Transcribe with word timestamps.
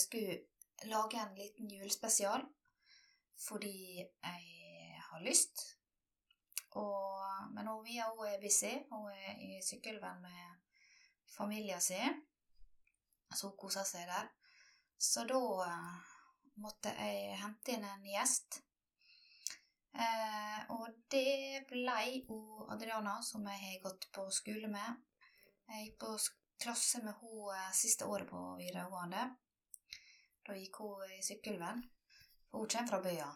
jeg 0.00 0.06
skulle 0.06 0.90
lage 0.90 1.20
en 1.20 1.36
liten 1.36 1.68
julespesial 1.68 2.46
fordi 3.48 4.00
jeg 4.00 5.02
har 5.10 5.20
lyst. 5.24 5.62
Og, 6.76 7.52
men 7.54 7.66
hun 7.66 7.82
Mia 7.84 8.08
hun 8.08 8.26
er 8.28 8.40
busy. 8.40 8.72
Hun 8.90 9.10
er 9.12 9.38
i 9.40 9.60
sykkelvenn 9.64 10.22
med 10.22 10.58
familien 11.36 11.80
sin. 11.80 12.20
Så 13.34 13.48
hun 13.48 13.56
koser 13.58 13.84
seg 13.88 14.08
der. 14.08 14.28
Så 15.00 15.24
da 15.28 15.40
eh, 15.64 16.10
måtte 16.60 16.92
jeg 16.98 17.38
hente 17.40 17.74
inn 17.74 17.86
en 17.88 18.04
gjest. 18.04 18.60
Eh, 19.96 20.58
og 20.76 21.00
det 21.10 21.64
blei 21.70 22.20
Adriana, 22.70 23.18
som 23.24 23.46
jeg 23.48 23.62
har 23.64 23.84
gått 23.88 24.10
på 24.14 24.28
skole 24.34 24.68
med. 24.70 25.00
Jeg 25.70 25.86
gikk 25.86 26.00
på 26.04 26.16
klasse 26.60 27.00
med 27.04 27.16
henne 27.22 27.56
eh, 27.56 27.72
siste 27.76 28.06
året 28.06 28.28
på 28.28 28.42
videregående. 28.60 29.30
Da 30.46 30.56
gikk 30.56 30.80
hun 30.82 31.12
i 31.18 31.22
Sykkylven. 31.22 31.82
Hun 32.50 32.68
kommer 32.68 32.88
fra 32.88 33.00
bya. 33.04 33.28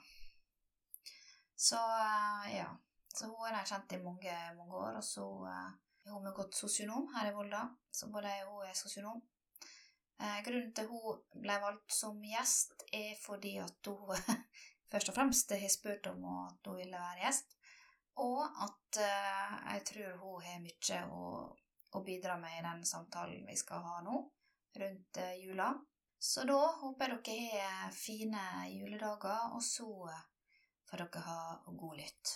Så 1.57 1.77
eh, 1.77 2.57
ja. 2.57 2.71
Så 3.15 3.29
hun 3.31 3.47
jeg 3.47 3.69
kjent 3.71 3.93
i 3.95 4.03
mange, 4.03 4.37
mange 4.59 4.75
år. 4.75 4.99
Og 4.99 5.05
så 5.07 5.27
er 5.47 6.11
hun 6.11 6.25
med 6.25 6.35
godt 6.35 6.57
sosionom 6.59 7.07
her 7.15 7.31
i 7.31 7.35
Volda, 7.37 7.63
så 7.93 8.11
både 8.13 8.33
hun 8.49 8.67
er 8.67 8.75
sosionom. 8.77 9.23
Eh, 10.21 10.41
grunnen 10.47 10.73
til 10.75 10.89
hun 10.91 11.23
ble 11.43 11.59
valgt 11.63 11.95
som 11.95 12.19
gjest, 12.27 12.87
er 12.93 13.15
fordi 13.23 13.57
at 13.63 13.91
hun 13.91 14.13
først 14.93 15.13
og 15.13 15.17
fremst 15.17 15.55
har 15.55 15.73
spurt 15.73 16.11
om 16.11 16.27
at 16.49 16.69
hun 16.69 16.81
ville 16.81 17.05
være 17.07 17.23
gjest, 17.25 17.57
og 18.23 18.43
at 18.67 19.01
jeg 19.01 19.81
tror 19.89 20.19
hun 20.21 20.45
har 20.45 20.61
mye 20.63 20.99
å, 21.11 21.31
å, 21.99 22.03
bidra 22.07 22.37
med 22.39 22.61
i 22.61 22.63
den 22.63 22.85
samtalen 22.87 23.43
vi 23.49 23.57
skal 23.59 23.83
ha 23.83 23.97
nå, 24.07 24.21
rundt 24.83 25.23
jula. 25.41 25.73
Så 26.25 26.41
da 26.49 26.57
håper 26.81 27.11
jeg 27.13 27.19
dere 27.27 27.65
har 27.69 27.91
fine 27.93 28.43
juledager, 28.73 29.51
og 29.53 29.61
så 29.63 29.89
får 30.89 31.03
dere 31.03 31.21
ha 31.27 31.75
god 31.83 31.99
lytt. 31.99 32.33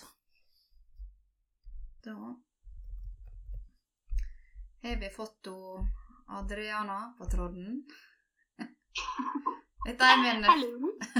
Da 2.05 2.13
har 4.83 5.01
vi 5.01 5.09
fått 5.15 5.49
Adriana 6.37 6.99
på 7.17 7.31
tråden. 7.33 7.81
Dette 9.87 10.11
er 10.13 10.21
min 10.21 10.45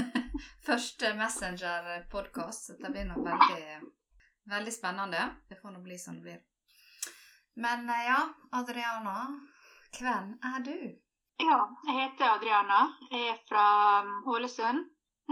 første 0.68 1.12
Messenger-podkast. 1.24 2.70
Dette 2.76 2.94
blir 2.94 3.10
nok 3.10 3.26
veldig, 3.32 3.92
veldig 4.54 4.78
spennende. 4.78 5.26
Det 5.50 5.58
får 5.58 5.74
nå 5.74 5.82
bli 5.90 5.98
som 5.98 6.22
det 6.22 6.28
blir. 6.30 6.40
Men 7.66 7.90
eh, 7.90 8.08
ja, 8.14 8.24
Adriana, 8.62 9.20
hvem 9.98 10.36
er 10.54 10.68
du? 10.70 11.09
Ja, 11.40 11.56
jeg 11.86 11.94
heter 11.96 12.34
Adriana. 12.34 12.80
Jeg 13.10 13.28
er 13.32 13.38
fra 13.48 13.64
um, 14.02 14.08
Ålesund. 14.28 14.80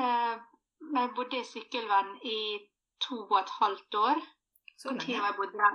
Eh, 0.01 0.37
jeg 0.95 1.11
bodde 1.17 1.41
i 1.41 1.45
Sykkylven 1.45 2.09
i 2.25 2.59
to 3.05 3.17
og 3.27 3.41
et 3.41 3.51
halvt 3.61 3.95
år. 3.95 4.17
Så 4.79 4.89
lenge? 4.91 5.13
Jeg 5.13 5.35
bodde 5.37 5.59
der 5.59 5.75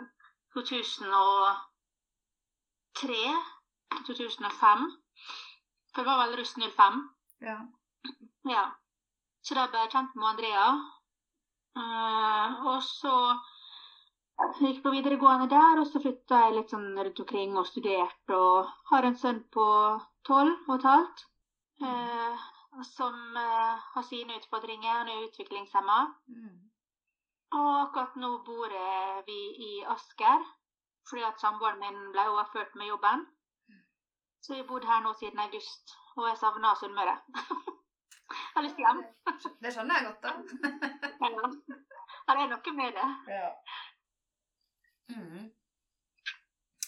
2003 0.53 3.13
2005. 4.07 4.91
For 5.93 6.01
det 6.01 6.09
var 6.09 6.17
vel 6.23 6.39
russ 6.39 6.53
05. 6.57 6.63
Ja. 7.41 7.57
ja. 8.49 8.65
Så 9.43 9.53
da 9.57 9.67
ble 9.67 9.77
jeg 9.83 9.93
kjent 9.93 10.13
med 10.15 10.27
Andrea. 10.31 10.67
Uh, 11.77 12.47
og 12.71 12.79
så 12.87 13.15
gikk 14.63 14.79
på 14.83 14.93
videregående 14.95 15.47
der, 15.49 15.79
og 15.81 15.87
så 15.91 15.97
flytta 16.01 16.35
jeg 16.45 16.55
litt 16.57 16.69
sånn 16.73 16.97
rundt 16.97 17.19
omkring 17.21 17.51
og 17.59 17.69
studerte. 17.69 18.33
Og 18.33 18.57
har 18.89 19.03
en 19.05 19.17
sønn 19.19 19.41
på 19.53 19.65
tolv 20.27 20.69
og 20.69 20.75
et 20.75 20.87
halvt 20.87 21.23
uh, 21.83 22.43
som 22.87 23.15
uh, 23.37 23.75
har 23.93 24.05
sine 24.07 24.37
utfordringer. 24.39 24.91
Han 25.01 25.11
er 25.11 25.25
utviklingshemma. 25.27 25.99
Mm. 26.27 26.59
Og 27.53 27.69
akkurat 27.81 28.15
nå 28.17 28.31
bor 28.47 28.71
vi 29.27 29.39
i 29.67 29.71
Asker 29.95 30.45
fordi 31.09 31.23
at 31.27 31.41
samboeren 31.41 31.81
min 31.83 31.97
ble 32.13 32.23
overført 32.31 32.75
med 32.79 32.87
jobben. 32.87 33.25
Så 34.43 34.53
jeg 34.53 34.63
har 34.63 34.67
bodd 34.67 34.85
her 34.87 35.01
nå 35.03 35.11
siden 35.19 35.39
august, 35.39 35.93
og 36.15 36.27
jeg 36.29 36.37
savner 36.39 36.79
Sunnmøre. 36.79 37.17
Jeg 38.33 38.55
har 38.55 38.63
lyst 38.65 38.79
hjem. 38.81 39.01
Det 39.61 39.71
skjønner 39.73 39.95
jeg 39.95 40.05
godt, 40.05 40.23
da. 40.23 40.31
ja, 41.21 42.33
det 42.33 42.43
er 42.43 42.49
noe 42.49 42.73
med 42.77 42.97
det. 42.97 43.09
Ja. 43.35 43.49
Mm. 45.13 45.45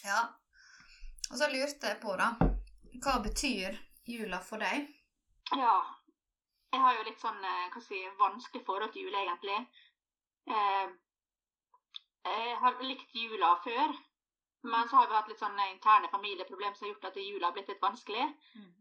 ja. 0.04 0.20
Og 1.30 1.38
så 1.38 1.50
lurte 1.52 1.92
jeg 1.92 2.00
på, 2.02 2.16
da 2.18 2.55
Hva 3.02 3.18
betyr 3.24 3.76
jula 4.06 4.40
for 4.44 4.62
deg? 4.62 4.86
Ja. 5.56 5.76
Jeg 6.72 6.82
har 6.82 6.96
jo 6.96 7.04
litt 7.06 7.22
sånn 7.22 7.42
eh, 7.44 7.66
hva 7.72 7.82
si, 7.82 7.98
vanskelig 8.20 8.64
forhold 8.66 8.92
til 8.92 9.06
jul, 9.06 9.14
egentlig. 9.16 9.58
Eh, 10.46 10.88
jeg 12.26 12.56
har 12.62 12.82
likt 12.82 13.14
jula 13.14 13.52
før, 13.64 13.94
men 14.66 14.88
så 14.88 14.98
har 14.98 15.08
vi 15.08 15.16
hatt 15.16 15.28
litt 15.30 15.42
sånne 15.42 15.68
interne 15.72 16.10
familieproblemer 16.10 16.74
som 16.74 16.86
har 16.86 16.94
gjort 16.94 17.06
at 17.10 17.20
jula 17.22 17.48
har 17.48 17.54
blitt 17.56 17.70
litt 17.70 17.84
vanskelig. 17.84 18.26
Mm. 18.58 18.72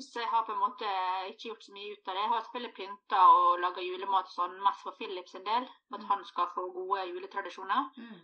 Så 0.00 0.20
jeg 0.22 0.28
har 0.32 0.44
på 0.48 0.54
en 0.54 0.60
måte 0.60 0.90
ikke 1.28 1.50
gjort 1.50 1.64
så 1.66 1.72
mye 1.72 1.92
ut 1.92 2.06
av 2.08 2.14
det. 2.14 2.20
Jeg 2.22 2.32
har 2.32 2.44
selvfølgelig 2.44 2.76
pynta 2.76 3.24
og 3.38 3.58
laga 3.60 3.84
julemat 3.84 4.30
sånn 4.32 4.54
mest 4.64 4.84
for 4.84 4.96
Philip 4.96 5.28
sin 5.28 5.44
del, 5.48 5.66
for 5.88 5.98
at 5.98 6.06
mm. 6.06 6.12
han 6.12 6.24
skal 6.28 6.48
få 6.54 6.68
gode 6.76 7.08
juletradisjoner. 7.10 7.90
Mm. 8.00 8.22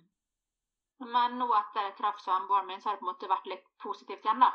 Men 1.13 1.37
nå 1.39 1.49
etter 1.59 1.89
jeg 1.89 1.99
traff 1.99 2.23
samboeren 2.25 2.71
min, 2.71 2.81
så 2.81 2.89
har 2.89 2.97
det 2.97 3.03
på 3.03 3.07
en 3.07 3.13
måte 3.13 3.31
vært 3.31 3.51
litt 3.53 3.69
positivt 3.85 4.25
igjen, 4.25 4.41
da. 4.43 4.53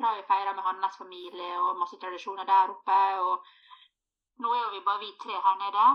Da 0.00 0.06
har 0.06 0.16
vi 0.16 0.28
feira 0.28 0.52
med 0.56 0.64
hans 0.64 0.96
familie 0.96 1.50
og 1.60 1.76
masse 1.76 1.98
tradisjoner 2.00 2.46
der 2.48 2.72
oppe. 2.72 3.00
Og 3.20 3.50
nå 4.40 4.52
er 4.54 4.62
jo 4.62 4.70
vi 4.74 4.84
bare 4.86 5.02
vi 5.02 5.10
tre 5.20 5.36
her 5.46 5.58
nede 5.60 5.86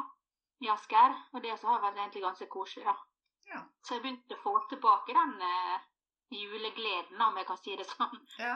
i 0.66 0.70
Asker, 0.70 1.16
og 1.34 1.42
det 1.44 1.56
så 1.60 1.68
har 1.68 1.82
vært 1.84 1.98
egentlig 2.00 2.22
ganske 2.24 2.48
koselig, 2.52 2.86
da. 2.86 2.94
Ja. 3.50 3.62
Så 3.84 3.96
jeg 3.96 4.04
begynte 4.04 4.38
å 4.38 4.44
få 4.44 4.54
tilbake 4.70 5.16
den 5.18 5.34
uh, 5.42 5.88
julegleden, 6.34 7.22
om 7.22 7.40
jeg 7.40 7.48
kan 7.50 7.60
si 7.62 7.76
det 7.80 7.88
sånn. 7.90 8.22
Ja. 8.42 8.54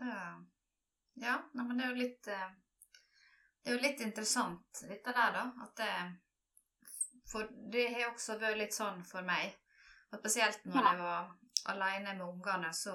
ja. 0.00 0.22
Ja, 1.18 1.34
nei, 1.52 1.64
men 1.66 1.78
det 1.78 1.84
er 1.84 1.92
jo 1.92 1.98
litt 1.98 2.28
uh, 2.30 2.48
Det 3.58 3.72
er 3.72 3.74
jo 3.74 3.82
litt 3.82 4.02
interessant, 4.04 4.82
dette 4.86 5.14
der, 5.16 5.32
da. 5.34 5.44
At 5.64 5.74
det 5.80 5.92
For 7.28 7.48
det 7.72 7.88
har 7.94 8.12
også 8.12 8.38
vært 8.40 8.60
litt 8.62 8.76
sånn 8.76 9.02
for 9.04 9.26
meg. 9.26 9.56
Og 10.08 10.22
spesielt 10.22 10.64
når 10.64 10.86
jeg 10.88 11.00
var 11.02 11.32
aleine 11.74 12.14
med 12.16 12.24
ungene, 12.24 12.70
så 12.72 12.94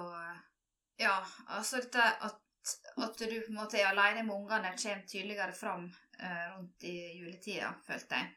Ja, 1.03 1.17
altså 1.57 1.81
dette 1.83 2.03
at, 2.27 2.39
at 3.03 3.19
du 3.19 3.33
på 3.33 3.51
en 3.51 3.59
måte 3.59 3.79
er 3.79 3.89
aleine 3.89 4.23
med 4.23 4.35
ungene, 4.35 4.75
kommer 4.79 5.07
tydeligere 5.09 5.55
fram 5.57 5.89
eh, 6.19 6.45
rundt 6.55 6.87
i 6.87 6.95
juletida, 7.19 7.73
følte 7.87 8.21
jeg. 8.21 8.31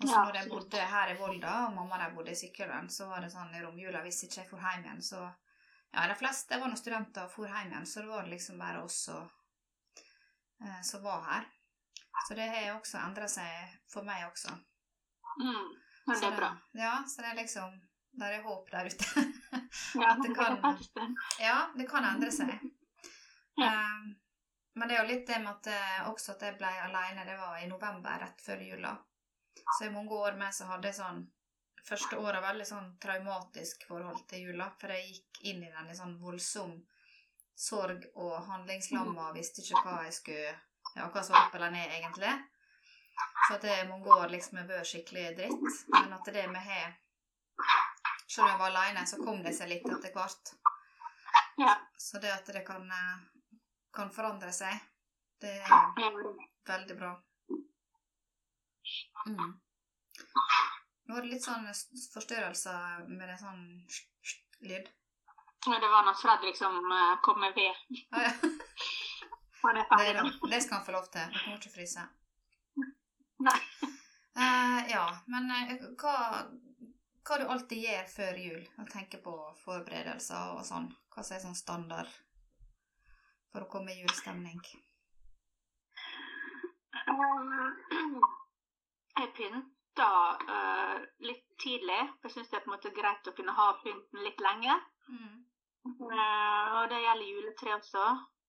Og 0.00 0.08
så 0.08 0.20
når 0.24 0.36
jeg 0.38 0.48
bodde 0.48 0.84
her 0.94 1.10
i 1.12 1.16
Volda, 1.18 1.54
og 1.66 1.74
mamma 1.76 1.98
der 2.00 2.14
bodde 2.16 2.32
i 2.32 2.38
Sykkylven, 2.38 2.88
så 2.92 3.10
var 3.10 3.20
det 3.20 3.32
sånn 3.34 3.52
i 3.52 3.60
romjula 3.60 4.00
hvis 4.04 4.22
ikke 4.24 4.40
jeg 4.40 4.48
for 4.48 4.64
hjem 4.64 4.86
igjen, 4.86 5.02
så 5.04 5.26
ja, 5.90 6.06
de 6.06 6.16
fleste 6.16 6.56
var 6.56 6.70
noen 6.70 6.80
studenter 6.80 7.26
og 7.26 7.34
for 7.34 7.50
hjem 7.50 7.72
igjen, 7.74 7.88
så 7.88 8.04
det 8.04 8.12
var 8.12 8.30
liksom 8.30 8.62
bare 8.62 8.84
oss 8.86 8.96
som, 9.08 9.28
eh, 10.62 10.80
som 10.86 11.04
var 11.04 11.26
her. 11.28 11.50
Så 12.28 12.36
det 12.38 12.48
har 12.48 12.72
også 12.76 13.00
endra 13.00 13.28
seg 13.28 13.76
for 13.92 14.06
meg 14.06 14.24
også. 14.28 14.54
Mm, 15.40 15.68
men 16.06 16.20
det 16.20 16.28
er 16.28 16.36
bra. 16.36 16.50
Ja, 16.76 16.94
så 17.08 17.22
det 17.22 17.30
er 17.30 17.38
liksom 17.38 17.78
Der 18.20 18.32
er 18.34 18.42
håp 18.42 18.70
der 18.72 18.88
ute. 18.90 19.22
Ja, 19.94 20.16
det 20.22 20.34
kan, 20.34 20.58
ja, 21.40 21.58
det 21.76 21.86
kan 21.90 22.06
endre 22.12 22.30
seg. 22.34 22.52
Um, 23.60 24.14
men 24.78 24.88
det 24.88 24.96
er 24.96 25.02
jo 25.02 25.10
litt 25.10 25.26
det 25.28 25.40
med 25.42 25.50
at 25.50 25.68
eh, 25.72 26.08
også 26.08 26.36
at 26.36 26.44
jeg 26.46 26.56
ble 26.60 26.70
alene, 26.86 27.26
det 27.26 27.36
var 27.36 27.58
i 27.58 27.68
november, 27.68 28.22
rett 28.22 28.40
før 28.44 28.62
jula. 28.64 28.94
Så 29.78 29.86
i 29.86 29.92
mange 29.92 30.14
år 30.14 30.38
med 30.38 30.54
så 30.54 30.68
hadde 30.70 30.88
jeg 30.88 31.00
sånn 31.00 31.24
første 31.84 32.18
året 32.20 32.44
veldig 32.44 32.66
sånn 32.68 32.88
traumatisk 33.02 33.84
forhold 33.88 34.22
til 34.30 34.46
jula. 34.48 34.70
For 34.80 34.94
jeg 34.94 35.10
gikk 35.10 35.42
inn 35.52 35.64
i 35.66 35.72
den 35.74 35.90
i 35.90 35.98
sånn 35.98 36.16
voldsom 36.22 36.78
sorg 37.60 38.06
og 38.14 38.38
handlingslamma 38.46 39.28
og 39.28 39.36
visste 39.36 39.60
ikke 39.60 39.82
hva 39.84 39.98
jeg 40.06 40.16
skulle 40.16 40.54
ja, 40.94 41.10
hva 41.12 41.22
som 41.22 41.36
var 41.36 41.48
opp 41.48 41.58
eller 41.58 41.74
ned, 41.74 41.92
egentlig. 41.98 42.32
Så 43.46 43.56
at 43.58 43.64
det 43.66 43.74
er 43.74 43.88
mange 43.90 44.16
år 44.16 44.32
liksom 44.32 44.60
jeg 44.62 44.68
bør 44.70 44.86
skikkelig 44.86 45.26
dritt. 45.38 45.80
Men 45.92 46.14
at 46.16 46.30
det 46.32 46.46
vi 46.46 46.62
har 46.70 46.94
Selv 48.30 48.44
om 48.44 48.50
jeg 48.52 48.58
var 48.60 48.70
aleine, 48.70 49.06
så 49.10 49.18
kom 49.18 49.40
det 49.42 49.52
seg 49.56 49.72
litt 49.72 49.86
etter 49.90 50.12
hvert. 50.14 50.52
Ja. 51.58 51.74
Så 51.98 52.20
det 52.22 52.30
at 52.30 52.46
det 52.54 52.62
kan, 52.66 52.84
eh, 52.86 53.16
kan 53.92 54.12
forandre 54.14 54.52
seg, 54.54 54.76
det 55.42 55.56
er 55.58 56.20
veldig 56.70 56.96
bra. 57.00 57.10
Mm. 59.26 59.50
Nå 61.04 61.14
var 61.16 61.26
det 61.26 61.32
litt 61.32 61.44
sånn 61.44 61.66
forstyrrelser 62.14 63.04
med 63.10 63.26
det 63.28 63.36
sånn 63.40 63.62
lyd. 64.62 64.88
Ja, 65.66 65.76
det 65.82 65.90
var 65.92 66.06
når 66.06 66.16
Fredrik 66.22 66.56
som 66.56 66.78
uh, 66.86 67.18
kom 67.24 67.40
med 67.42 67.56
ved. 67.58 67.76
Ah, 68.14 68.28
ja. 68.28 68.32
det, 69.74 70.14
det, 70.14 70.22
det, 70.50 70.60
skal 70.62 70.78
han 70.78 70.86
få 70.86 70.94
lov 70.94 71.10
til. 71.12 71.26
han 71.26 71.34
kommer 71.42 71.58
ikke 71.58 71.74
fryse. 71.74 72.06
Nei. 73.44 73.58
Uh, 74.38 74.78
ja, 74.88 75.04
men 75.28 75.50
uh, 75.50 75.74
hva, 76.00 76.14
hva 77.30 77.38
du 77.38 77.46
alltid 77.46 77.84
gjør 77.84 78.06
før 78.10 78.38
jul. 78.42 78.62
og 78.82 78.88
tenker 78.90 79.20
på 79.22 79.32
forberedelser 79.62 80.56
og 80.56 80.64
sånn. 80.66 80.88
Hva 81.14 81.22
som 81.22 81.36
er 81.36 81.42
sånn 81.44 81.58
standard 81.58 82.10
for 83.52 83.62
å 83.62 83.68
komme 83.70 83.92
i 83.92 84.00
julestemning. 84.00 84.58
Um, 87.10 88.18
jeg 89.18 89.30
pynta 89.36 90.08
uh, 90.42 90.96
litt 91.26 91.46
tidlig. 91.62 92.00
Jeg 92.24 92.34
syns 92.34 92.50
det 92.50 92.58
er 92.58 92.64
på 92.64 92.70
en 92.70 92.76
måte 92.76 92.94
greit 92.98 93.30
å 93.30 93.36
kunne 93.36 93.54
ha 93.54 93.68
pynten 93.84 94.26
litt 94.26 94.42
lenge. 94.46 94.74
Mm. 95.10 95.38
Uh, 95.86 96.66
og 96.80 96.90
det 96.90 97.02
gjelder 97.04 97.30
juletre 97.30 97.76
også. 97.78 98.08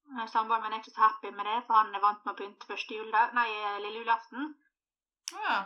Uh, 0.10 0.26
Samboeren 0.34 0.66
min 0.66 0.78
er 0.78 0.82
ikke 0.82 0.96
så 0.96 1.06
happy 1.06 1.34
med 1.34 1.50
det, 1.50 1.60
for 1.68 1.78
han 1.78 1.94
er 1.94 2.06
vant 2.06 2.26
med 2.26 2.34
å 2.34 2.40
pynte 2.42 2.70
første 2.70 2.98
juledag, 2.98 3.38
nei, 3.38 3.48
lille 3.86 4.02
julaften. 4.02 4.56
Ja. 5.38 5.62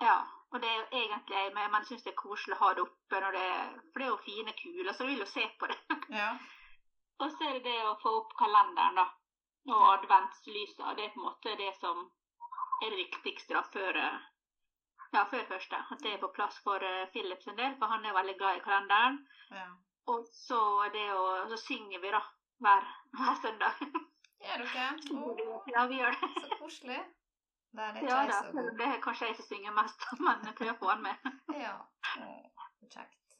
Ja, 0.00 0.16
og 0.52 0.60
det 0.62 0.68
er 0.70 0.76
jo 0.78 0.86
egentlig 1.00 1.40
Men 1.54 1.70
man 1.72 1.84
syns 1.84 2.02
det 2.04 2.12
er 2.12 2.20
koselig 2.20 2.54
å 2.56 2.60
ha 2.64 2.68
det 2.74 2.82
oppe, 2.86 3.20
når 3.20 3.32
det, 3.38 3.46
for 3.92 3.98
det 3.98 4.06
er 4.06 4.12
jo 4.12 4.18
fine 4.26 4.52
kuler, 4.60 4.92
så 4.92 5.04
du 5.04 5.10
vil 5.10 5.24
jo 5.24 5.26
se 5.30 5.46
på 5.60 5.66
det. 5.72 5.78
ja. 6.20 6.28
Og 7.18 7.30
så 7.32 7.48
er 7.48 7.52
det 7.58 7.64
det 7.64 7.78
å 7.88 7.96
få 8.02 8.12
opp 8.20 8.36
kalenderen, 8.38 8.94
da. 9.02 9.06
Og 9.66 9.82
Ja. 9.82 9.92
adventslysa. 9.96 10.94
Det 10.94 11.04
er 11.04 11.12
på 11.14 11.20
en 11.20 11.26
måte 11.26 11.56
det 11.58 11.72
som 11.80 12.04
er 12.84 12.90
det 12.92 12.98
viktigste 13.00 13.54
da, 13.56 13.62
før 13.72 13.96
eh, 13.98 14.18
ja, 15.14 15.24
før 15.30 15.44
første. 15.48 15.80
At 15.90 16.02
det 16.04 16.12
er 16.12 16.20
på 16.22 16.28
plass 16.36 16.58
for 16.62 16.82
uh, 16.82 17.06
Philip 17.14 17.42
sin 17.42 17.56
del, 17.56 17.74
for 17.80 17.86
han 17.90 18.04
er 18.04 18.14
veldig 18.14 18.36
glad 18.38 18.56
i 18.60 18.64
kalenderen. 18.66 19.18
ja. 19.50 19.66
Og 20.06 20.22
så 20.30 20.58
det 20.94 21.06
å 21.18 21.48
Så 21.50 21.56
synger 21.58 21.98
vi, 21.98 22.10
da. 22.14 22.20
Hver, 22.62 22.84
hver 23.18 23.34
søndag. 23.42 23.80
Gjør 24.44 24.62
dere? 24.62 24.84
Oh. 25.18 25.64
Ja, 25.72 25.86
vi 25.90 25.98
gjør 25.98 26.14
det. 26.20 26.28
så 26.44 26.58
koselig. 26.60 27.00
Det 27.76 27.84
er 27.84 27.92
litt 27.96 28.08
Ja 28.08 28.20
da. 28.24 28.36
så 28.40 28.52
god. 28.56 28.70
Det 28.78 28.86
er 28.88 29.00
kanskje 29.04 29.26
jeg 29.28 29.36
som 29.36 29.48
synger 29.50 29.74
mest, 29.76 30.06
men 30.24 30.46
jeg 30.48 30.72
å 30.72 30.78
få 30.80 30.92
han 30.94 31.02
med. 31.04 31.28
Ja. 31.66 31.74
Å, 32.22 32.30
så 32.78 32.88
kjekt. 32.92 33.36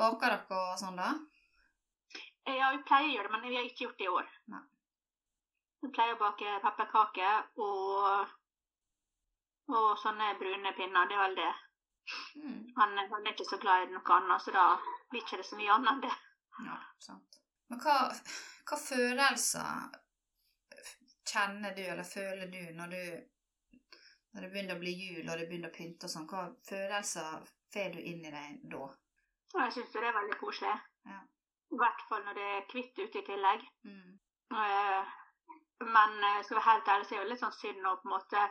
Baker 0.00 0.34
dere 0.34 0.58
og 0.58 0.78
sånn, 0.80 0.98
da? 0.98 1.12
Ja, 2.50 2.70
vi 2.74 2.82
pleier 2.84 3.08
å 3.08 3.12
gjøre 3.14 3.28
det, 3.28 3.32
men 3.32 3.44
vi 3.48 3.56
har 3.56 3.68
ikke 3.68 3.86
gjort 3.86 4.00
det 4.00 4.08
i 4.08 4.12
år. 4.12 4.32
Nei. 4.52 4.62
Vi 5.84 5.90
pleier 5.96 6.16
å 6.16 6.20
bake 6.20 6.56
pepperkaker 6.64 7.62
og, 7.64 8.34
og 9.72 9.88
sånne 10.02 10.32
brune 10.40 10.72
pinner. 10.76 11.08
Det 11.08 11.16
er 11.16 11.22
vel 11.24 11.38
det. 11.40 11.52
Mm. 12.36 12.60
Han, 12.76 12.96
han 13.00 13.24
er 13.24 13.32
ikke 13.32 13.48
så 13.48 13.60
glad 13.62 13.86
i 13.86 13.92
noe 13.94 14.16
annet, 14.18 14.44
så 14.44 14.52
da 14.52 14.64
blir 15.12 15.22
det 15.22 15.24
ikke 15.24 15.46
så 15.48 15.60
mye 15.60 15.76
annet 15.76 15.92
enn 15.94 16.04
det. 16.04 16.14
Ja, 16.68 16.78
sant. 17.00 17.40
Men 17.72 17.80
hva, 17.80 17.96
hva 18.68 18.80
følelser 18.80 20.00
kjenner 21.28 21.74
du, 21.76 21.82
eller 21.82 22.04
føler 22.04 22.50
du, 22.52 22.60
når 22.76 22.92
du 22.94 23.00
når 24.34 24.42
det 24.42 24.50
begynner 24.50 24.74
å 24.74 24.82
bli 24.82 24.92
jul 24.98 25.28
og 25.30 25.38
det 25.38 25.46
begynner 25.46 25.70
å 25.70 25.74
pynte 25.76 26.08
og 26.08 26.10
sånn? 26.10 26.26
Hva 26.26 26.40
følelser 26.66 27.44
får 27.74 27.92
du 27.94 28.00
inn 28.02 28.24
i 28.26 28.32
deg 28.34 28.64
da? 28.72 28.88
Jeg 29.54 29.74
syns 29.76 29.92
det 29.94 30.02
er 30.02 30.16
veldig 30.16 30.38
koselig. 30.40 30.72
Ja. 31.06 31.20
I 31.74 31.78
hvert 31.78 32.02
fall 32.08 32.24
når 32.26 32.38
det 32.40 32.46
er 32.56 32.64
hvitt 32.72 32.98
ute 32.98 33.20
i 33.20 33.26
tillegg. 33.28 33.62
Mm. 33.86 34.16
Eh, 34.58 35.12
Men 35.84 36.12
eh, 36.24 36.40
skal 36.46 36.56
være 36.58 36.66
helt 36.70 36.88
ærlig, 36.88 37.06
så 37.06 37.14
er 37.14 37.22
det 37.24 37.30
litt 37.32 37.42
sånn 37.44 37.54
synd 37.60 37.86
å 37.86 37.94
på 38.00 38.08
en 38.08 38.14
måte 38.14 38.42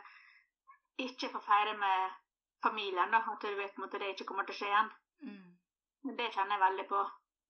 ikke 1.04 1.30
få 1.34 1.40
feire 1.44 1.76
med 1.80 2.16
familien. 2.64 3.12
da, 3.12 3.20
At 3.34 3.42
du 3.44 3.56
vet 3.56 3.76
på 3.76 3.82
en 3.82 3.86
måte 3.88 4.00
det 4.00 4.14
ikke 4.14 4.28
kommer 4.30 4.48
til 4.48 4.56
å 4.56 4.60
skje 4.60 4.72
igjen. 4.72 4.92
Mm. 5.28 6.16
Det 6.20 6.32
kjenner 6.36 6.56
jeg 6.56 6.64
veldig 6.64 6.86
på. 6.92 7.04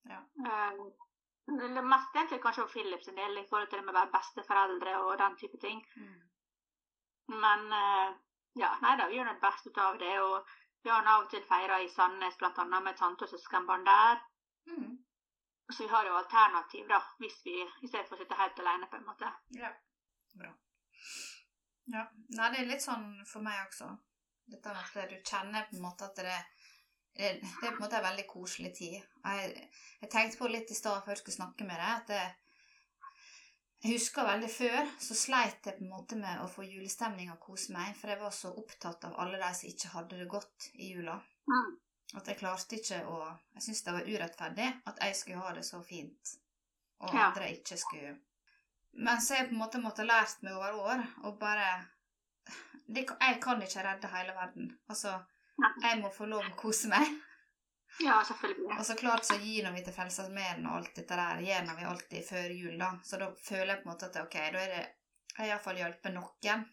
Ja. 0.09 0.19
Eh, 0.49 0.83
det 1.45 1.81
mest 1.83 2.15
egentlig 2.15 2.41
kanskje 2.43 2.63
for 2.63 2.71
Philip 2.71 3.03
sin 3.03 3.15
del 3.19 3.37
i 3.37 3.47
forhold 3.49 3.69
til 3.69 3.81
det 3.81 3.85
med 3.85 3.95
å 3.95 3.99
være 3.99 4.13
besteforeldre 4.13 4.93
og 5.05 5.17
den 5.19 5.35
type 5.41 5.59
ting. 5.63 5.81
Mm. 5.95 6.21
Men 7.43 7.65
eh, 7.79 8.13
ja, 8.61 8.69
nei 8.83 8.93
da, 8.99 9.07
vi 9.09 9.17
gjør 9.17 9.31
det 9.31 9.41
beste 9.41 9.71
ut 9.71 9.81
av 9.85 9.97
det. 9.99 10.13
Og 10.21 10.53
vi 10.83 10.91
har 10.91 11.09
av 11.15 11.25
og 11.25 11.31
til 11.31 11.43
feira 11.47 11.79
i 11.81 11.89
Sandnes 11.91 12.37
bl.a. 12.39 12.65
med 12.79 12.97
tante 12.99 13.27
og 13.27 13.31
søskenbarn 13.31 13.85
der. 13.87 14.23
Mm. 14.71 14.95
Så 15.71 15.83
vi 15.83 15.89
har 15.89 16.07
jo 16.07 16.15
alternativ, 16.19 16.87
da, 16.89 16.99
hvis 17.19 17.39
vi 17.45 17.55
i 17.63 17.87
stedet 17.87 18.07
for 18.09 18.17
å 18.17 18.23
sitte 18.23 18.39
helt 18.39 18.59
alene, 18.59 18.89
på 18.91 18.99
en 18.99 19.07
måte. 19.07 19.29
Ja. 19.57 19.71
Bra. 20.39 20.51
Ja. 21.93 22.03
Nei, 22.37 22.49
det 22.51 22.59
er 22.59 22.69
litt 22.71 22.83
sånn 22.83 23.07
for 23.29 23.45
meg 23.45 23.61
også. 23.65 23.89
Dette 24.51 24.73
med 24.75 24.83
at 24.83 25.11
du 25.11 25.15
kjenner 25.23 25.67
på 25.69 25.77
en 25.77 25.85
måte 25.85 26.09
at 26.09 26.19
det, 26.19 26.35
det, 27.17 27.33
det 27.41 27.67
er 27.67 27.75
på 27.75 27.77
en 27.77 27.83
måte 27.83 27.99
en 27.99 28.07
veldig 28.07 28.25
koselig 28.29 28.71
tid. 28.77 28.95
Jeg, 28.97 29.67
jeg 30.01 30.09
tenkte 30.09 30.39
på 30.39 30.49
litt 30.49 30.71
i 30.73 30.77
stad 30.77 31.03
før 31.03 31.13
jeg 31.13 31.21
skulle 31.21 31.37
snakke 31.37 31.67
med 31.67 31.77
deg, 31.77 31.91
at 32.01 32.13
jeg, 32.15 32.31
jeg 33.83 33.97
husker 33.97 34.27
veldig 34.27 34.49
før 34.49 34.91
så 35.05 35.17
sleit 35.19 35.67
jeg 35.69 35.77
på 35.77 35.85
en 35.85 35.93
måte 35.93 36.17
med 36.19 36.41
å 36.41 36.49
få 36.49 36.65
julestemning 36.65 37.31
og 37.33 37.41
kose 37.43 37.75
meg, 37.75 37.93
for 37.99 38.13
jeg 38.13 38.21
var 38.21 38.33
så 38.33 38.53
opptatt 38.57 39.05
av 39.09 39.17
alle 39.21 39.41
de 39.41 39.49
som 39.59 39.69
ikke 39.69 39.91
hadde 39.93 40.19
det 40.21 40.29
godt 40.31 40.69
i 40.73 40.93
jula. 40.93 41.17
Mm. 41.51 41.73
At 42.13 42.29
jeg 42.29 42.37
klarte 42.37 42.77
ikke 42.77 42.99
å 43.09 43.17
Jeg 43.55 43.63
syntes 43.65 43.83
det 43.85 43.93
var 43.95 44.07
urettferdig 44.09 44.67
at 44.89 44.99
jeg 45.01 45.15
skulle 45.17 45.41
ha 45.41 45.53
det 45.57 45.63
så 45.65 45.81
fint, 45.85 46.35
og 47.01 47.13
Ja. 47.13 47.27
andre 47.27 47.51
ikke 47.55 47.77
skulle 47.77 48.13
Men 48.93 49.21
så 49.21 49.33
har 49.33 49.41
jeg 49.41 49.49
på 49.49 49.55
en 49.55 49.63
måte 49.63 49.81
måttet 49.81 50.05
lært 50.05 50.43
meg 50.45 50.53
over 50.53 50.75
år 50.77 51.05
å 51.25 51.31
bare 51.37 51.69
det, 52.85 53.05
Jeg 53.09 53.39
kan 53.41 53.61
ikke 53.61 53.83
redde 53.83 54.07
hele 54.13 54.33
verden. 54.37 54.79
Altså. 54.89 55.19
Jeg 55.83 55.99
må 56.01 56.09
få 56.13 56.25
lov 56.29 56.45
å 56.49 56.55
kose 56.59 56.89
meg. 56.91 57.07
Ja, 58.01 58.15
selvfølgelig. 58.25 58.71
Og 58.79 58.85
så 58.87 58.95
klart 58.97 59.25
så 59.27 59.35
gir 59.37 59.67
vi 59.75 59.83
til 59.85 59.93
Frelsesarmeen 59.93 60.65
og 60.65 60.79
alt 60.79 60.95
dette 60.97 61.17
der 61.19 61.43
gjør 61.45 61.67
vi 61.77 61.85
alltid 61.85 62.25
før 62.25 62.49
jul, 62.57 62.77
da. 62.81 62.91
Så 63.05 63.19
da 63.21 63.27
føler 63.37 63.75
jeg 63.75 63.83
på 63.83 63.87
en 63.87 63.91
måte 63.93 64.09
at 64.09 64.17
ok, 64.23 64.37
da 64.55 64.63
er 64.63 64.73
det 64.75 64.83
Jeg 65.33 65.37
har 65.47 65.51
iallfall 65.55 65.77
hjulpet 65.81 66.13
noen 66.13 66.65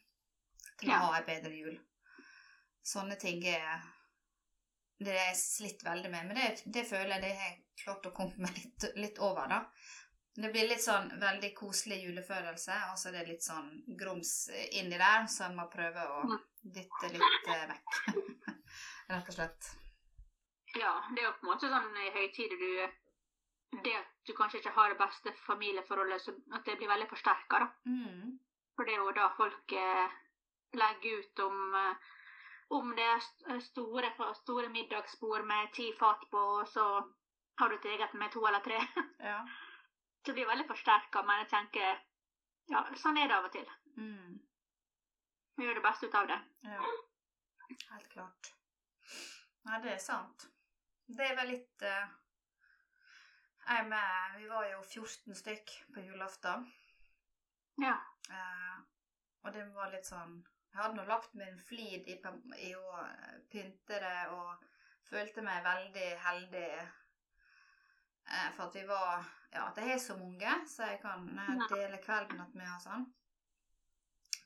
til 0.81 0.89
å 0.89 0.93
Ja. 0.93 0.99
ha 1.07 1.17
ei 1.19 1.25
bedre 1.25 1.53
jul. 1.57 1.79
Sånne 2.85 3.17
ting 3.21 3.45
er 3.49 3.81
det 5.01 5.15
jeg 5.17 5.37
slitt 5.37 5.85
veldig 5.85 6.11
med, 6.13 6.27
men 6.29 6.37
det, 6.37 6.63
det 6.67 6.85
føler 6.89 7.15
jeg 7.15 7.23
det 7.23 7.35
har 7.39 7.55
klart 7.85 8.07
å 8.07 8.13
komme 8.17 8.37
meg 8.37 8.57
litt, 8.59 8.85
litt 8.97 9.19
over, 9.19 9.49
da. 9.49 9.63
Det 10.37 10.51
blir 10.53 10.69
litt 10.69 10.83
sånn 10.85 11.09
veldig 11.21 11.55
koselig 11.57 12.03
julefølelse, 12.05 12.77
og 12.93 12.99
så 13.01 13.09
er 13.09 13.17
det 13.19 13.27
litt 13.33 13.45
sånn 13.45 13.71
grums 13.99 14.49
inni 14.73 14.97
der, 15.01 15.25
så 15.27 15.47
jeg 15.49 15.57
må 15.57 15.67
prøve 15.73 16.05
å 16.05 16.21
dytte 16.63 17.13
litt 17.17 17.49
eh, 17.49 17.67
vekk. 17.73 18.57
Rett 19.11 19.31
og 19.33 19.37
slett. 19.37 19.71
Ja, 20.79 20.93
det 21.11 21.23
er 21.23 21.27
jo 21.27 21.37
på 21.41 21.47
en 21.47 21.51
måte 21.51 21.71
sånn 21.71 21.97
i 21.99 22.13
høytider 22.15 22.61
du 22.61 23.81
Det 23.85 23.95
at 23.95 24.09
du 24.27 24.33
kanskje 24.35 24.59
ikke 24.61 24.75
har 24.75 24.91
det 24.91 24.99
beste 24.99 25.33
familieforholdet, 25.47 26.23
så 26.23 26.33
at 26.57 26.65
det 26.67 26.77
blir 26.79 26.91
veldig 26.91 27.07
forsterka, 27.11 27.61
da. 27.63 27.69
Mm. 27.87 28.33
For 28.75 28.87
det 28.87 28.97
er 28.97 29.05
jo 29.05 29.13
da 29.15 29.29
folk 29.37 29.75
eh, 29.79 30.17
legger 30.75 31.21
ut 31.21 31.43
om 31.45 31.77
eh, 31.79 32.09
om 32.71 32.93
det 32.97 33.03
er 33.03 33.61
store, 33.67 34.11
store 34.35 34.69
middagsbord 34.71 35.47
med 35.47 35.73
ti 35.75 35.89
fat 35.99 36.23
på, 36.31 36.43
og 36.61 36.69
så 36.69 36.85
har 37.59 37.69
du 37.69 37.75
et 37.77 37.89
eget 37.95 38.15
med 38.15 38.31
to 38.33 38.47
eller 38.47 38.63
tre. 38.67 38.79
Ja. 39.31 39.41
Så 40.21 40.33
det 40.33 40.33
blir 40.33 40.47
veldig 40.47 40.67
forsterka, 40.69 41.23
men 41.25 41.43
jeg 41.43 41.49
tenker 41.49 41.99
ja, 42.71 42.83
sånn 43.03 43.19
er 43.19 43.29
det 43.29 43.37
av 43.37 43.49
og 43.49 43.53
til. 43.55 43.67
Mm. 43.97 44.39
Vi 45.57 45.67
gjør 45.67 45.79
det 45.81 45.85
beste 45.85 46.09
ut 46.09 46.19
av 46.21 46.29
det. 46.29 46.39
Ja, 46.69 46.91
helt 47.95 48.09
klart. 48.13 48.51
Nei, 49.69 49.81
det 49.85 49.95
er 49.95 50.03
sant. 50.03 50.47
Det 51.11 51.27
er 51.27 51.37
vel 51.39 51.53
litt 51.55 51.83
eh, 51.83 52.13
Jeg 53.67 53.89
med 53.91 54.39
Vi 54.39 54.47
var 54.51 54.69
jo 54.71 54.81
14 54.83 55.35
stykk 55.37 55.75
på 55.95 56.05
julaften. 56.07 56.65
Ja. 57.83 57.97
Eh, 58.31 58.79
og 59.43 59.53
det 59.55 59.67
var 59.75 59.93
litt 59.93 60.09
sånn 60.09 60.41
Jeg 60.71 60.83
hadde 60.83 60.97
nå 60.99 61.07
lagt 61.09 61.35
min 61.39 61.59
flid 61.67 62.09
i, 62.09 62.17
i 62.63 62.73
å 62.79 62.99
pynte 63.51 64.01
det 64.03 64.19
og 64.35 64.67
følte 65.11 65.43
meg 65.43 65.65
veldig 65.65 66.09
heldig 66.25 66.67
eh, 66.79 68.51
for 68.57 68.69
at 68.69 68.77
vi 68.79 68.85
var 68.89 69.25
Ja, 69.51 69.65
at 69.67 69.81
jeg 69.83 69.89
har 69.89 69.99
så 69.99 70.15
mange, 70.15 70.53
så 70.71 70.87
jeg 70.93 71.01
kan 71.03 71.25
eh, 71.35 71.65
dele 71.73 71.99
kvelden 72.05 72.45
med 72.55 72.69
og 72.71 72.85
sånn. 72.85 73.09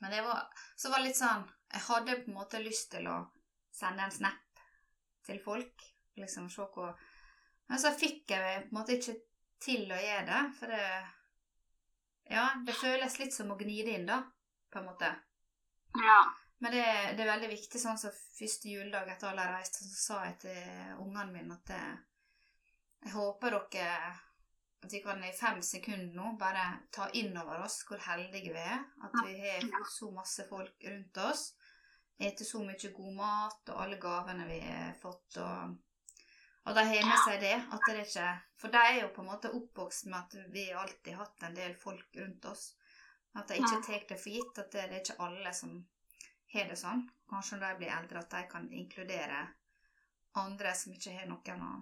Men 0.00 0.14
det 0.14 0.22
var 0.24 0.46
så 0.76 0.90
var 0.90 1.02
det 1.02 1.10
litt 1.10 1.20
sånn 1.20 1.44
Jeg 1.74 1.84
hadde 1.90 2.16
på 2.22 2.32
en 2.32 2.38
måte 2.38 2.62
lyst 2.62 2.90
til 2.94 3.10
å 3.12 3.18
sende 3.74 4.06
en 4.06 4.14
snap 4.14 4.43
til 5.26 5.40
folk. 5.42 5.84
Liksom 6.20 6.48
se 6.50 6.66
hvor 6.74 6.94
Men 7.68 7.80
så 7.80 7.94
fikk 7.96 8.30
jeg 8.30 8.64
på 8.68 8.68
en 8.68 8.76
måte 8.76 8.98
ikke 8.98 9.16
til 9.64 9.88
å 9.88 9.98
gjøre 9.98 10.26
det, 10.28 10.40
for 10.58 10.72
det 10.74 10.88
Ja, 12.34 12.46
det 12.66 12.76
føles 12.76 13.18
litt 13.20 13.34
som 13.34 13.52
å 13.52 13.58
gni 13.60 13.82
det 13.84 13.98
inn, 13.98 14.06
da, 14.08 14.22
på 14.72 14.80
en 14.80 14.86
måte. 14.88 15.10
Ja. 16.00 16.20
Men 16.64 16.72
det, 16.72 16.84
det 17.16 17.24
er 17.24 17.32
veldig 17.34 17.50
viktig, 17.50 17.80
sånn 17.80 17.98
som 18.00 18.14
første 18.38 18.70
juledag 18.70 19.10
etter 19.12 19.28
alle 19.30 19.44
har 19.44 19.58
reist, 19.58 19.80
så 19.80 20.00
sa 20.00 20.20
jeg 20.28 20.38
til 20.46 21.02
ungene 21.04 21.32
mine 21.32 21.58
at 21.58 21.72
det, 21.72 21.82
jeg 23.04 23.12
håper 23.12 23.58
dere 23.58 24.14
at 24.84 24.92
vi 24.92 25.00
kan 25.00 25.24
i 25.24 25.32
fem 25.32 25.60
sekunder 25.64 26.16
nå 26.16 26.34
bare 26.40 26.64
ta 26.92 27.08
inn 27.16 27.36
over 27.40 27.62
oss 27.64 27.80
hvor 27.88 28.00
heldige 28.04 28.52
vi 28.52 28.60
er. 28.60 28.82
At 29.04 29.14
vi 29.24 29.36
har 29.40 29.86
så 29.88 30.10
masse 30.12 30.44
folk 30.48 30.88
rundt 30.88 31.20
oss. 31.24 31.44
Eter 32.18 32.46
så 32.46 32.60
mye 32.62 32.90
god 32.96 33.14
mat, 33.16 33.72
og 33.72 33.80
alle 33.82 33.98
gavene 34.02 34.46
vi 34.46 34.60
har 34.62 34.92
fått. 35.00 35.40
Og, 35.42 35.74
og 36.64 36.76
de 36.78 36.84
har 36.90 37.08
med 37.08 37.22
seg 37.24 37.40
det. 37.42 37.56
At 37.74 37.88
det 37.88 38.06
ikke 38.06 38.28
For 38.60 38.74
de 38.74 38.82
er 38.90 39.00
jo 39.02 39.10
på 39.16 39.24
en 39.24 39.32
måte 39.32 39.52
oppvokst 39.52 40.06
med 40.10 40.20
at 40.20 40.52
vi 40.54 40.68
alltid 40.72 41.14
har 41.14 41.26
hatt 41.26 41.48
en 41.48 41.58
del 41.58 41.74
folk 41.80 42.20
rundt 42.20 42.46
oss. 42.52 42.68
At 43.34 43.50
de 43.50 43.58
ikke 43.58 43.82
tar 43.82 44.06
det 44.08 44.20
for 44.20 44.30
gitt. 44.30 44.62
At 44.62 44.70
det, 44.70 44.86
det 44.92 45.00
er 45.00 45.02
ikke 45.02 45.20
alle 45.26 45.52
som 45.56 45.74
har 46.54 46.70
det 46.70 46.78
sånn. 46.78 47.02
Kanskje 47.30 47.58
når 47.58 47.66
de 47.74 47.82
blir 47.82 47.96
eldre, 47.96 48.22
at 48.22 48.36
de 48.36 48.46
kan 48.50 48.70
inkludere 48.70 49.42
andre 50.38 50.74
som 50.74 50.94
ikke 50.94 51.14
har 51.14 51.28
noen 51.30 51.66
å 51.66 51.74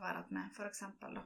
være 0.00 0.24
med, 0.30 0.50
for 0.56 0.68
da. 0.68 1.22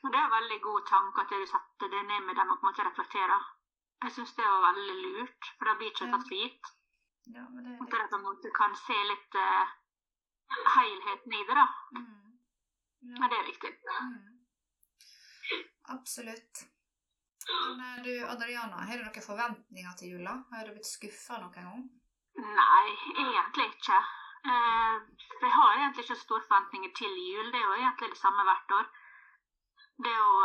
Det 0.00 0.16
er 0.16 0.24
en 0.24 0.32
veldig 0.32 0.60
god 0.64 0.84
tanke 0.88 1.22
at 1.24 1.32
du 1.32 1.46
setter 1.48 1.90
det 1.92 2.02
ned 2.08 2.28
med 2.28 2.38
dem 2.38 2.52
og 2.52 2.60
på 2.60 2.64
en 2.64 2.70
måte 2.70 2.86
reflekterer. 2.86 3.48
Jeg 4.00 4.12
syns 4.16 4.32
det 4.36 4.46
var 4.48 4.66
veldig 4.72 4.96
lurt, 5.04 5.50
for 5.58 5.68
da 5.68 5.76
blir 5.76 5.92
ikke 5.92 6.08
tatt 6.12 6.26
for 6.28 6.40
gitt. 6.40 6.70
Ja, 7.34 7.44
men 7.52 7.66
det 7.66 7.74
er 7.76 8.04
At 8.06 8.16
en 8.16 8.52
kan 8.56 8.76
se 8.80 8.96
litt 9.10 9.36
uh, 9.36 9.74
helheten 10.76 11.36
i 11.36 11.42
det, 11.48 11.56
da. 11.58 11.66
mm. 11.98 12.30
ja. 13.10 13.16
Men 13.20 13.30
det 13.30 13.38
er 13.38 13.48
viktig. 13.50 13.72
Mm. 14.00 14.30
Absolutt. 15.96 16.64
Men 17.50 17.80
eh, 17.80 18.02
du, 18.04 18.12
Adriana, 18.26 18.84
har 18.88 18.98
du 18.98 19.04
noen 19.04 19.26
forventninger 19.26 19.96
til 19.98 20.14
jula? 20.14 20.36
Har 20.52 20.66
du 20.66 20.74
blitt 20.76 20.88
skuffa 20.88 21.40
noen 21.40 21.54
gang? 21.56 21.86
Nei, 22.40 22.88
egentlig 23.26 23.66
ikke. 23.74 23.98
Eh, 24.40 24.96
for 25.36 25.46
jeg 25.48 25.56
har 25.56 25.72
egentlig 25.78 26.04
ikke 26.06 26.20
store 26.24 26.46
forventninger 26.48 26.92
til 27.00 27.16
jul. 27.24 27.48
Det 27.52 27.60
er 27.60 27.66
jo 27.66 27.78
egentlig 27.80 28.12
det 28.14 28.20
samme 28.20 28.46
hvert 28.48 28.76
år. 28.78 28.86
Det 30.04 30.12
er 30.12 30.20
jo 30.20 30.36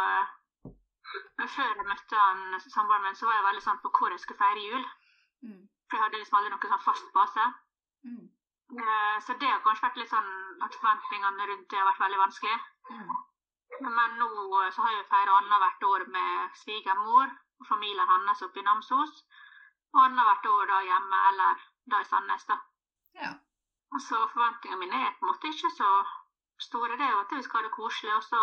eh, 1.14 1.48
Før 1.58 1.72
jeg 1.72 1.88
møtte 1.90 2.22
han 2.22 2.60
samboeren 2.64 3.06
min, 3.08 3.16
så 3.20 3.30
var 3.30 3.40
jeg 3.40 3.48
veldig 3.50 3.66
sånn 3.68 3.82
på 3.84 3.92
hvor 3.98 4.14
jeg 4.14 4.24
skulle 4.24 4.42
feire 4.42 4.66
jul. 4.66 4.88
Mm. 5.46 5.62
For 5.86 5.98
jeg 5.98 6.04
hadde 6.06 6.22
liksom 6.22 6.40
aldri 6.40 6.54
noen 6.54 6.74
sånn 6.74 6.86
fast 6.88 7.14
base. 7.16 7.46
Mm. 8.10 8.26
Eh, 8.74 9.18
så 9.26 9.38
det 9.40 9.50
har 9.52 9.64
kanskje 9.66 9.88
vært 9.88 10.02
litt 10.02 10.12
sånn 10.12 10.32
at 10.66 10.78
forventningene 10.82 11.48
rundt 11.52 11.70
det 11.70 11.80
har 11.80 11.90
vært 11.92 12.04
veldig 12.06 12.22
vanskelig. 12.24 12.60
Mm. 12.90 13.16
Men 13.86 14.20
nå 14.22 14.30
eh, 14.64 14.72
så 14.74 14.86
har 14.86 14.96
jeg 14.96 15.10
feira 15.12 15.40
annethvert 15.40 15.88
år 15.90 16.06
med 16.18 16.60
svigermor 16.64 17.28
og 17.30 17.68
familien 17.70 18.10
hans 18.10 18.44
oppe 18.46 18.62
i 18.62 18.66
Namsos. 18.66 19.24
Og 19.94 20.02
annethvert 20.04 20.50
år 20.52 20.72
da 20.72 20.82
hjemme 20.90 21.24
eller 21.32 21.66
da 21.92 22.02
i 22.02 22.08
Sandnes, 22.10 22.48
da. 22.50 22.60
Ja. 23.22 23.34
Så 24.02 24.18
forventningene 24.34 24.82
mine 24.82 25.02
er 25.08 25.14
på 25.16 25.26
en 25.26 25.32
måte 25.32 25.52
ikke 25.54 25.72
så 25.72 25.92
store. 26.60 26.98
Det 26.98 27.06
er 27.06 27.14
jo 27.14 27.22
at 27.22 27.36
vi 27.38 27.44
skal 27.46 27.62
ha 27.62 27.68
det 27.68 27.76
koselig. 27.76 28.16
Og 28.16 28.24
så 28.24 28.42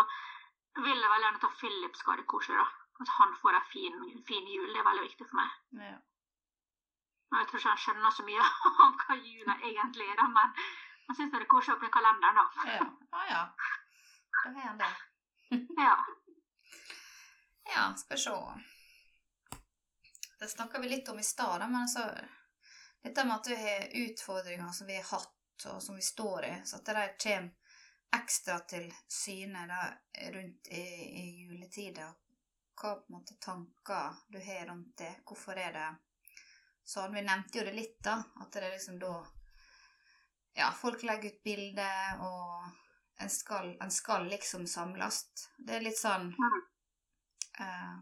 vil 0.80 0.96
jeg 0.96 1.10
veldig 1.12 1.26
gjerne 1.26 1.42
ta 1.42 1.50
Philip 1.58 1.98
skal 1.98 2.14
ha 2.14 2.20
det 2.20 2.30
koselig, 2.32 2.62
da. 2.62 2.68
At 3.02 3.12
han 3.18 3.36
får 3.36 3.58
en 3.58 3.68
fin, 3.72 4.00
fin 4.26 4.48
jul. 4.48 4.68
Det 4.72 4.80
er 4.80 4.88
veldig 4.88 5.04
viktig 5.08 5.26
for 5.28 5.40
meg. 5.40 5.54
Ja. 5.82 5.98
Og 7.32 7.38
jeg 7.40 7.48
tror 7.48 7.60
ikke 7.60 7.72
han 7.72 7.82
skjønner 7.84 8.14
så 8.16 8.24
mye 8.28 8.48
om 8.86 8.96
hva 9.02 9.16
jula 9.18 9.56
egentlig 9.60 10.08
er, 10.08 10.18
da, 10.20 10.26
men 10.32 10.58
han 11.06 11.18
syns 11.18 11.32
det 11.32 11.40
er 11.40 11.48
koselig 11.50 11.74
å 11.74 11.78
åpne 11.78 11.92
kalenderen, 11.94 12.40
da. 12.40 12.66
Ja. 12.76 12.90
Ah, 13.12 13.24
ja. 13.30 13.42
Da 14.42 14.52
har 14.56 14.68
han 14.70 14.84
det. 14.84 14.92
Ja. 15.86 15.96
Ja, 17.72 17.82
skal 17.96 18.18
se. 18.18 18.36
Det 20.40 20.48
snakka 20.48 20.80
vi 20.80 20.88
litt 20.88 21.08
om 21.08 21.18
i 21.20 21.24
stad, 21.24 21.60
men 21.70 21.82
altså 21.82 22.06
Dette 23.02 23.24
med 23.26 23.34
at 23.34 23.48
vi 23.50 23.56
har 23.58 23.84
utfordringer 23.98 24.72
som 24.74 24.86
vi 24.86 24.96
har 24.96 25.06
hatt, 25.10 25.66
og 25.72 25.82
som 25.82 25.96
vi 25.98 26.02
står 26.02 26.44
i, 26.46 26.52
så 26.66 26.78
at 26.78 26.86
de 26.86 27.06
kommer 27.24 27.50
ekstra 28.16 28.58
til 28.68 28.88
syne 29.08 29.66
da, 29.68 29.82
rundt 30.34 30.68
i, 30.68 30.82
i 31.22 31.24
juletida. 31.42 32.08
Hva 32.76 32.94
på 32.96 33.08
en 33.08 33.16
måte 33.18 33.36
tanker 33.40 34.16
du 34.28 34.38
har 34.40 34.66
rundt 34.68 34.96
det? 34.98 35.12
Hvorfor 35.28 35.58
er 35.60 35.72
det 35.76 35.88
sånn? 36.84 37.14
Vi 37.14 37.22
nevnte 37.24 37.60
jo 37.60 37.64
det 37.68 37.74
litt, 37.76 37.98
da. 38.04 38.18
At 38.40 38.52
det 38.52 38.66
er 38.66 38.76
liksom 38.76 38.98
da 39.02 39.14
Ja, 40.52 40.68
folk 40.76 41.02
legger 41.08 41.32
ut 41.32 41.42
bilder, 41.44 42.18
og 42.20 43.22
en 43.22 43.30
skal, 43.30 43.76
en 43.80 43.90
skal 43.90 44.26
liksom 44.28 44.66
samles. 44.66 45.22
Det 45.56 45.78
er 45.78 45.84
litt 45.86 45.98
sånn 45.98 46.32
eh, 47.60 47.94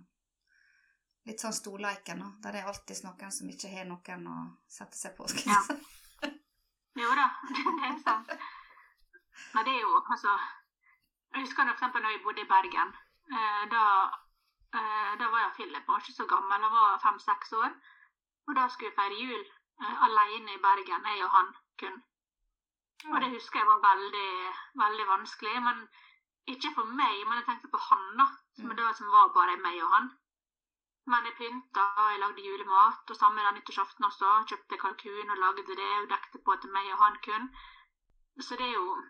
Litt 1.28 1.42
sånn 1.42 1.54
storleiken, 1.54 2.22
da. 2.24 2.30
Der 2.42 2.58
er 2.58 2.70
alltid 2.70 3.04
noen 3.04 3.30
som 3.34 3.50
ikke 3.52 3.70
har 3.70 3.84
noen 3.86 4.26
å 4.26 4.38
sette 4.66 4.98
seg 4.98 5.14
på. 5.18 5.28
skal 5.28 5.52
jeg 5.52 5.54
Ja. 5.54 5.80
Jo 6.98 7.10
da, 7.14 7.26
det 7.78 7.86
er 7.86 8.00
sant. 8.02 8.32
Men 9.54 9.64
det 9.66 9.74
er 9.76 9.80
jo 9.80 9.94
altså 10.14 10.38
Jeg 11.34 11.40
husker 11.44 11.64
for 11.64 11.72
eksempel 11.72 12.02
når 12.02 12.10
jeg 12.10 12.22
bodde 12.24 12.42
i 12.42 12.50
Bergen. 12.54 12.88
Eh, 13.32 13.64
da, 13.70 13.82
eh, 14.78 15.12
da 15.20 15.26
var 15.32 15.40
jeg 15.44 15.52
Philip, 15.54 15.88
var 15.88 15.98
ikke 15.98 16.12
så 16.12 16.26
gammel, 16.26 16.62
han 16.62 16.72
var 16.72 16.98
fem-seks 17.02 17.52
år. 17.52 17.70
Og 18.46 18.56
da 18.56 18.68
skulle 18.68 18.90
vi 18.90 18.96
feire 19.00 19.20
jul 19.24 19.44
eh, 19.82 20.02
alene 20.06 20.54
i 20.54 20.62
Bergen, 20.66 21.06
jeg 21.06 21.24
og 21.24 21.30
han 21.30 21.52
kun. 21.80 22.02
Og 23.12 23.20
det 23.20 23.30
husker 23.34 23.60
jeg 23.60 23.68
var 23.68 23.84
veldig, 23.90 24.30
veldig 24.82 25.06
vanskelig. 25.08 25.62
Men 25.62 25.78
ikke 26.54 26.72
for 26.74 26.90
meg, 27.00 27.22
men 27.28 27.38
jeg 27.38 27.46
tenkte 27.46 27.70
på 27.74 27.80
han, 27.90 28.16
da. 28.20 28.26
Som 28.56 28.68
Mm. 28.70 28.76
da 28.76 28.92
som 28.92 29.12
var 29.14 29.32
bare 29.36 29.56
meg 29.56 29.82
og 29.84 29.92
han. 29.94 30.10
Men 31.06 31.24
jeg 31.24 31.36
pynta, 31.38 31.84
og 32.02 32.10
jeg 32.12 32.20
lagde 32.20 32.46
julemat. 32.48 33.10
Og 33.10 33.16
samme 33.16 33.46
den 33.46 33.54
nyttårsaften 33.54 34.04
også. 34.04 34.28
Kjøpte 34.50 34.80
kalkun 34.82 35.30
og 35.30 35.36
lagde 35.44 35.76
det, 35.82 35.92
og 36.02 36.10
dekte 36.10 36.38
på 36.44 36.56
til 36.60 36.70
meg 36.70 36.92
og 36.92 36.98
han 37.04 37.16
kun. 37.24 37.48
Så 38.40 38.56
det 38.56 38.66
er 38.68 38.72
jo 38.72 39.02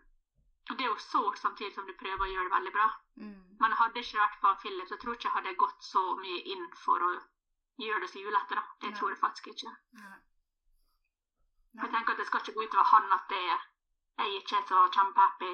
det 0.68 0.84
er 0.84 0.90
jo 0.90 0.96
sårt 1.02 1.38
samtidig 1.38 1.74
som 1.74 1.86
du 1.86 1.92
prøver 1.98 2.24
å 2.26 2.30
gjøre 2.30 2.48
det 2.48 2.54
veldig 2.54 2.72
bra. 2.72 2.88
Mm. 3.16 3.56
Men 3.60 3.72
hadde 3.78 4.00
ikke 4.02 4.16
det 4.16 4.22
vært 4.24 4.40
for 4.42 4.58
Philip, 4.62 4.88
så 4.88 4.98
tror 5.02 5.14
jeg 5.14 5.20
ikke 5.20 5.34
hadde 5.36 5.54
gått 5.62 5.82
så 5.86 6.02
mye 6.20 6.42
inn 6.54 6.66
for 6.84 7.06
å 7.06 7.10
gjøre 7.80 8.00
det 8.04 8.10
så 8.12 8.22
julete. 8.22 8.54
da. 8.54 8.62
Det 8.80 8.90
Nei. 8.90 8.98
tror 8.98 9.10
jeg 9.10 9.18
faktisk 9.24 9.50
ikke. 9.54 9.72
For 9.96 11.86
Jeg 11.86 11.90
tenker 11.94 12.12
at 12.12 12.18
det 12.18 12.26
skal 12.26 12.40
ikke 12.40 12.54
gå 12.58 12.64
utover 12.68 12.88
han 12.92 13.12
at 13.16 13.26
det, 13.30 13.42
jeg 14.20 14.38
ikke 14.40 14.56
er 14.60 14.64
så 14.68 14.86
kjempehappy 14.94 15.52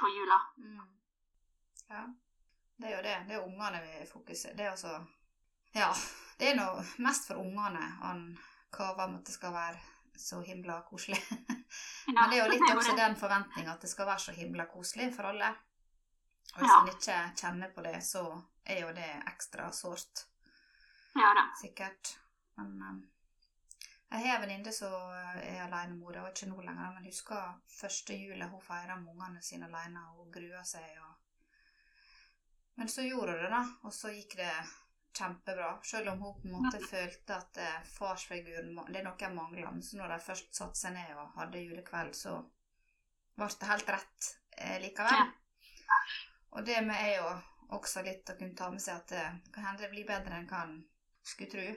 på 0.00 0.10
jula. 0.16 0.40
Mm. 0.56 0.80
Ja. 1.90 2.02
Det 2.80 2.88
er 2.88 2.96
jo 2.96 3.02
det. 3.02 3.16
Det 3.28 3.36
er 3.36 3.44
ungene 3.44 3.80
vi 3.84 4.06
fokuserer 4.12 4.56
Det 4.56 4.64
er 4.64 4.70
altså 4.70 5.06
Ja. 5.74 5.92
Det 6.38 6.48
er 6.50 6.56
nå 6.56 6.68
mest 7.04 7.26
for 7.28 7.36
ungene 7.36 7.82
han 8.00 8.38
kaver 8.72 9.04
om 9.04 9.16
at 9.18 9.26
det 9.26 9.34
skal 9.34 9.52
være 9.52 9.80
så 10.20 10.40
himla 10.44 10.80
koselig. 10.88 11.18
Men 12.06 12.30
det 12.30 12.38
er 12.38 12.44
jo 12.44 12.52
litt 12.52 12.70
også 12.76 12.96
den 12.98 13.16
forventninga 13.18 13.74
at 13.74 13.84
det 13.84 13.90
skal 13.92 14.08
være 14.08 14.24
så 14.26 14.34
himla 14.36 14.66
koselig 14.70 15.10
for 15.16 15.30
alle. 15.30 15.52
Og 16.54 16.64
hvis 16.64 16.74
en 16.74 16.90
ikke 16.90 17.18
kjenner 17.38 17.70
på 17.74 17.84
det, 17.86 17.96
så 18.02 18.24
er 18.66 18.82
jo 18.84 18.90
det 18.96 19.10
ekstra 19.30 19.70
sårt. 19.74 20.26
Ja 21.14 21.30
da. 21.36 21.46
Sikkert. 21.60 22.16
Men 22.58 22.74
um, 22.82 23.00
jeg 24.10 24.26
har 24.26 24.36
en 24.36 24.42
venninne 24.42 24.72
som 24.74 24.94
er 25.14 25.62
alenemor, 25.64 26.18
og 26.18 26.30
ikke 26.32 26.50
nå 26.50 26.60
lenger, 26.66 26.94
men 26.96 27.06
husker 27.06 27.60
første 27.70 28.16
jula 28.18 28.48
hun 28.50 28.62
feira 28.62 28.98
med 28.98 29.12
ungene 29.14 29.42
sine 29.42 29.68
alene 29.70 30.02
og 30.10 30.24
hun 30.24 30.32
grua 30.34 30.64
seg. 30.66 30.96
Og... 30.98 31.12
Men 32.80 32.90
så 32.90 33.06
gjorde 33.06 33.36
hun 33.36 33.44
det, 33.44 33.52
da, 33.54 33.62
og 33.86 33.94
så 33.94 34.10
gikk 34.14 34.34
det 34.40 34.52
kjempebra. 35.16 35.70
Selv 35.84 36.12
om 36.12 36.22
hun 36.22 36.36
på 36.40 36.48
en 36.48 36.56
måte 36.56 36.80
følte 36.86 37.36
at 37.36 37.60
eh, 37.60 37.82
farsfiguren 37.96 38.72
Det 38.88 39.00
er 39.00 39.06
noe 39.06 39.20
jeg 39.20 39.34
mangler. 39.34 39.70
Men 39.70 39.82
så 39.82 39.98
når 40.00 40.14
de 40.14 40.18
først 40.24 40.54
satte 40.56 40.80
seg 40.80 40.94
ned 40.96 41.12
og 41.16 41.36
hadde 41.38 41.62
julekveld, 41.64 42.14
så 42.16 42.36
ble 43.36 43.48
det 43.60 43.70
helt 43.70 43.92
rett 43.96 44.30
eh, 44.58 44.78
likevel. 44.82 45.32
Og 46.50 46.66
det 46.66 46.80
med 46.86 46.98
er 46.98 47.14
jo 47.20 47.30
også 47.76 48.02
litt 48.06 48.30
å 48.30 48.36
kunne 48.38 48.56
ta 48.58 48.70
med 48.70 48.82
seg 48.82 48.96
at 48.98 49.12
det 49.14 49.52
kan 49.54 49.68
hende 49.68 49.84
det 49.84 49.92
blir 49.92 50.08
bedre 50.08 50.38
enn 50.38 50.48
hva 50.50 50.64
en 50.66 50.80
skulle 51.22 51.50
tro. 51.52 51.68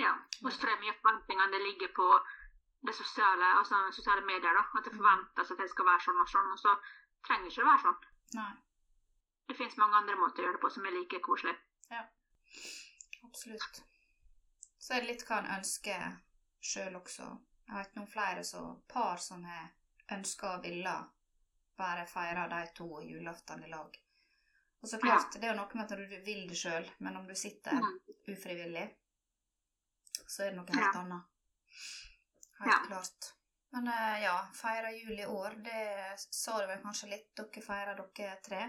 Ja. 0.00 0.12
Og 0.42 0.48
så 0.50 0.58
tror 0.60 0.72
jeg 0.72 0.82
mye 0.82 0.94
av 0.94 1.00
forventningene 1.00 1.52
det 1.54 1.62
ligger 1.66 1.92
på 1.96 2.08
det 2.88 2.94
sosiale, 2.96 3.48
altså 3.60 3.78
sosiale 3.92 4.24
medier. 4.26 4.52
da, 4.56 4.64
At 4.78 4.84
det 4.84 4.96
forventes 4.96 5.50
at 5.50 5.62
det 5.62 5.68
skal 5.70 5.88
være 5.88 6.04
sånn 6.06 6.22
og 6.24 6.30
sånn, 6.32 6.50
og 6.54 6.60
så 6.60 6.74
trenger 7.26 7.46
det 7.46 7.52
ikke 7.52 7.64
å 7.64 7.70
være 7.70 7.84
sånn. 7.86 8.00
Nei, 8.38 8.52
Det 9.48 9.56
fins 9.58 9.76
mange 9.76 10.00
andre 10.00 10.16
måter 10.16 10.42
å 10.42 10.46
gjøre 10.46 10.58
det 10.58 10.64
på 10.64 10.70
som 10.72 10.86
er 10.88 10.96
like 10.96 11.20
koselig. 11.20 11.54
Absolutt. 13.24 13.82
Så 14.78 14.94
er 14.94 15.00
det 15.00 15.08
litt 15.12 15.24
hva 15.28 15.38
en 15.42 15.50
ønsker 15.58 16.16
sjøl 16.62 16.96
også. 16.98 17.26
Jeg 17.68 17.76
vet 17.78 17.96
noen 17.96 18.10
flere 18.10 18.44
så, 18.44 18.62
par 18.90 19.16
som 19.22 19.44
har 19.46 19.68
ønska 20.16 20.56
og 20.56 20.64
ville 20.66 20.94
bare 21.78 22.06
feire 22.06 22.48
de 22.50 22.62
to 22.76 22.88
julaften 23.06 23.62
i 23.64 23.70
lag. 23.70 23.94
Og 24.82 24.88
så 24.90 24.98
klart, 24.98 25.32
det 25.38 25.46
er 25.46 25.52
jo 25.54 25.60
noe 25.60 25.78
med 25.78 25.84
at 25.84 25.98
du 25.98 26.24
vil 26.26 26.48
det 26.50 26.56
sjøl, 26.58 26.88
men 26.98 27.16
om 27.16 27.26
du 27.28 27.34
sitter 27.38 27.78
ufrivillig, 28.28 28.88
så 30.26 30.42
er 30.42 30.50
det 30.50 30.56
noe 30.58 30.74
helt 30.74 30.98
annet. 31.04 31.22
Helt 32.58 32.72
Ja. 32.72 32.80
klart. 32.88 33.30
Men 33.72 33.88
eh, 33.88 34.22
ja, 34.24 34.34
feire 34.54 34.90
jul 34.92 35.20
i 35.20 35.26
år, 35.26 35.54
det 35.64 35.84
sa 36.18 36.58
du 36.60 36.66
vel 36.68 36.82
kanskje 36.82 37.08
litt. 37.08 37.30
Dere 37.38 37.62
feirer 37.64 37.96
dere 38.16 38.34
tre? 38.44 38.60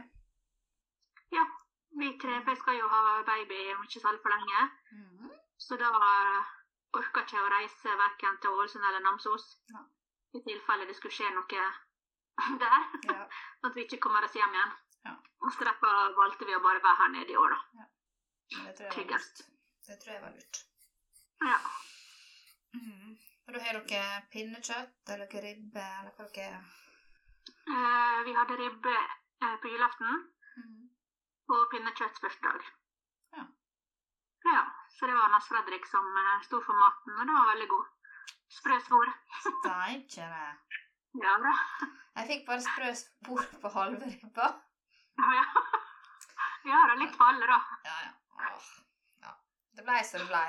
Ja, 1.34 1.44
vi 2.00 2.10
tre 2.22 2.40
for 2.42 2.52
jeg 2.54 2.60
skal 2.62 2.78
jo 2.80 2.88
ha 2.92 3.02
baby 3.28 3.60
om 3.76 3.84
ikke 3.86 4.02
så 4.02 4.10
altfor 4.12 4.34
lenge. 4.34 4.64
Mm. 4.92 5.32
Så 5.66 5.78
da 5.78 5.90
jeg 5.94 7.04
ikke 7.04 7.24
jeg 7.38 7.44
å 7.44 7.52
reise 7.54 7.98
verken 8.04 8.40
til 8.42 8.54
Ålesund 8.58 8.86
eller 8.86 9.04
Namsos. 9.06 9.46
Ja. 9.74 9.82
I 10.34 10.42
tilfelle 10.48 10.88
det 10.90 10.96
skulle 10.98 11.14
skje 11.14 11.30
noe 11.34 11.64
der. 12.64 12.88
Ja. 13.10 13.28
At 13.66 13.76
vi 13.76 13.86
ikke 13.86 14.02
kommer 14.06 14.26
oss 14.26 14.36
hjem 14.38 14.54
igjen. 14.58 14.76
Ja. 15.06 15.16
Og 15.44 15.52
så 15.54 15.68
derfor 15.68 16.14
valgte 16.18 16.48
vi 16.48 16.56
å 16.56 16.62
bare 16.64 16.82
være 16.84 17.00
her 17.02 17.12
nede 17.18 17.34
i 17.34 17.40
år, 17.40 17.56
da. 17.56 17.82
Ja. 17.82 17.90
det 18.68 18.76
tror 18.78 18.94
jeg 18.94 19.10
var 19.10 19.18
lurt. 19.18 19.44
Det 19.88 20.00
tror 20.04 20.14
jeg 20.14 20.22
var 20.24 20.36
lurt. 20.38 20.62
Ja. 21.44 21.58
Mm. 22.74 23.18
Og 23.48 23.54
da 23.54 23.60
har 23.66 23.80
dere 23.84 24.22
pinnekjøtt 24.32 25.12
eller 25.14 25.28
dere 25.34 25.50
ribbe 25.50 25.84
eller 26.00 26.16
hva 26.18 26.30
dere 26.38 26.64
Eh, 27.64 28.18
vi 28.24 28.34
hadde 28.36 28.56
ribbe 28.60 28.94
eh, 28.96 29.56
på 29.62 29.70
julaften 29.72 30.14
Mhm. 30.56 30.83
Og 31.52 31.66
pinnekjøtt 31.72 32.20
første 32.24 32.48
dag. 32.48 32.70
Ja. 33.38 33.44
Ja, 34.52 34.62
Så 34.98 35.08
det 35.10 35.16
var 35.18 35.32
Hans 35.34 35.48
Fredrik 35.50 35.86
som 35.90 36.06
eh, 36.22 36.42
sto 36.46 36.60
for 36.62 36.78
maten, 36.80 37.16
og 37.18 37.28
det 37.28 37.36
var 37.36 37.50
veldig 37.52 37.68
god. 37.74 37.86
Sprø 38.54 38.80
svor. 38.86 39.12
Steikje 39.48 40.28
det. 40.30 40.80
Ja 41.24 41.34
da. 41.42 41.54
Jeg 42.18 42.28
fikk 42.30 42.46
bare 42.48 42.62
sprø 42.62 42.92
spor 42.98 43.42
på 43.62 43.72
halve 43.74 44.12
ribba. 44.12 44.50
Ja, 45.22 45.34
ja. 45.40 45.48
Ja 46.70 46.84
da, 46.90 46.94
litt 47.02 47.18
halve, 47.20 47.48
da. 47.50 47.60
Ja, 47.90 47.98
ja. 48.06 48.14
Åh, 48.52 48.70
ja. 49.26 49.34
Det 49.78 49.86
blei 49.88 50.04
som 50.08 50.24
det 50.24 50.30
blei. 50.30 50.48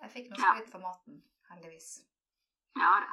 Jeg 0.00 0.14
fikk 0.14 0.30
noe 0.32 0.40
skryt 0.40 0.72
for 0.72 0.82
maten, 0.86 1.20
heldigvis. 1.50 1.90
Ja 2.80 2.94
da. 3.04 3.12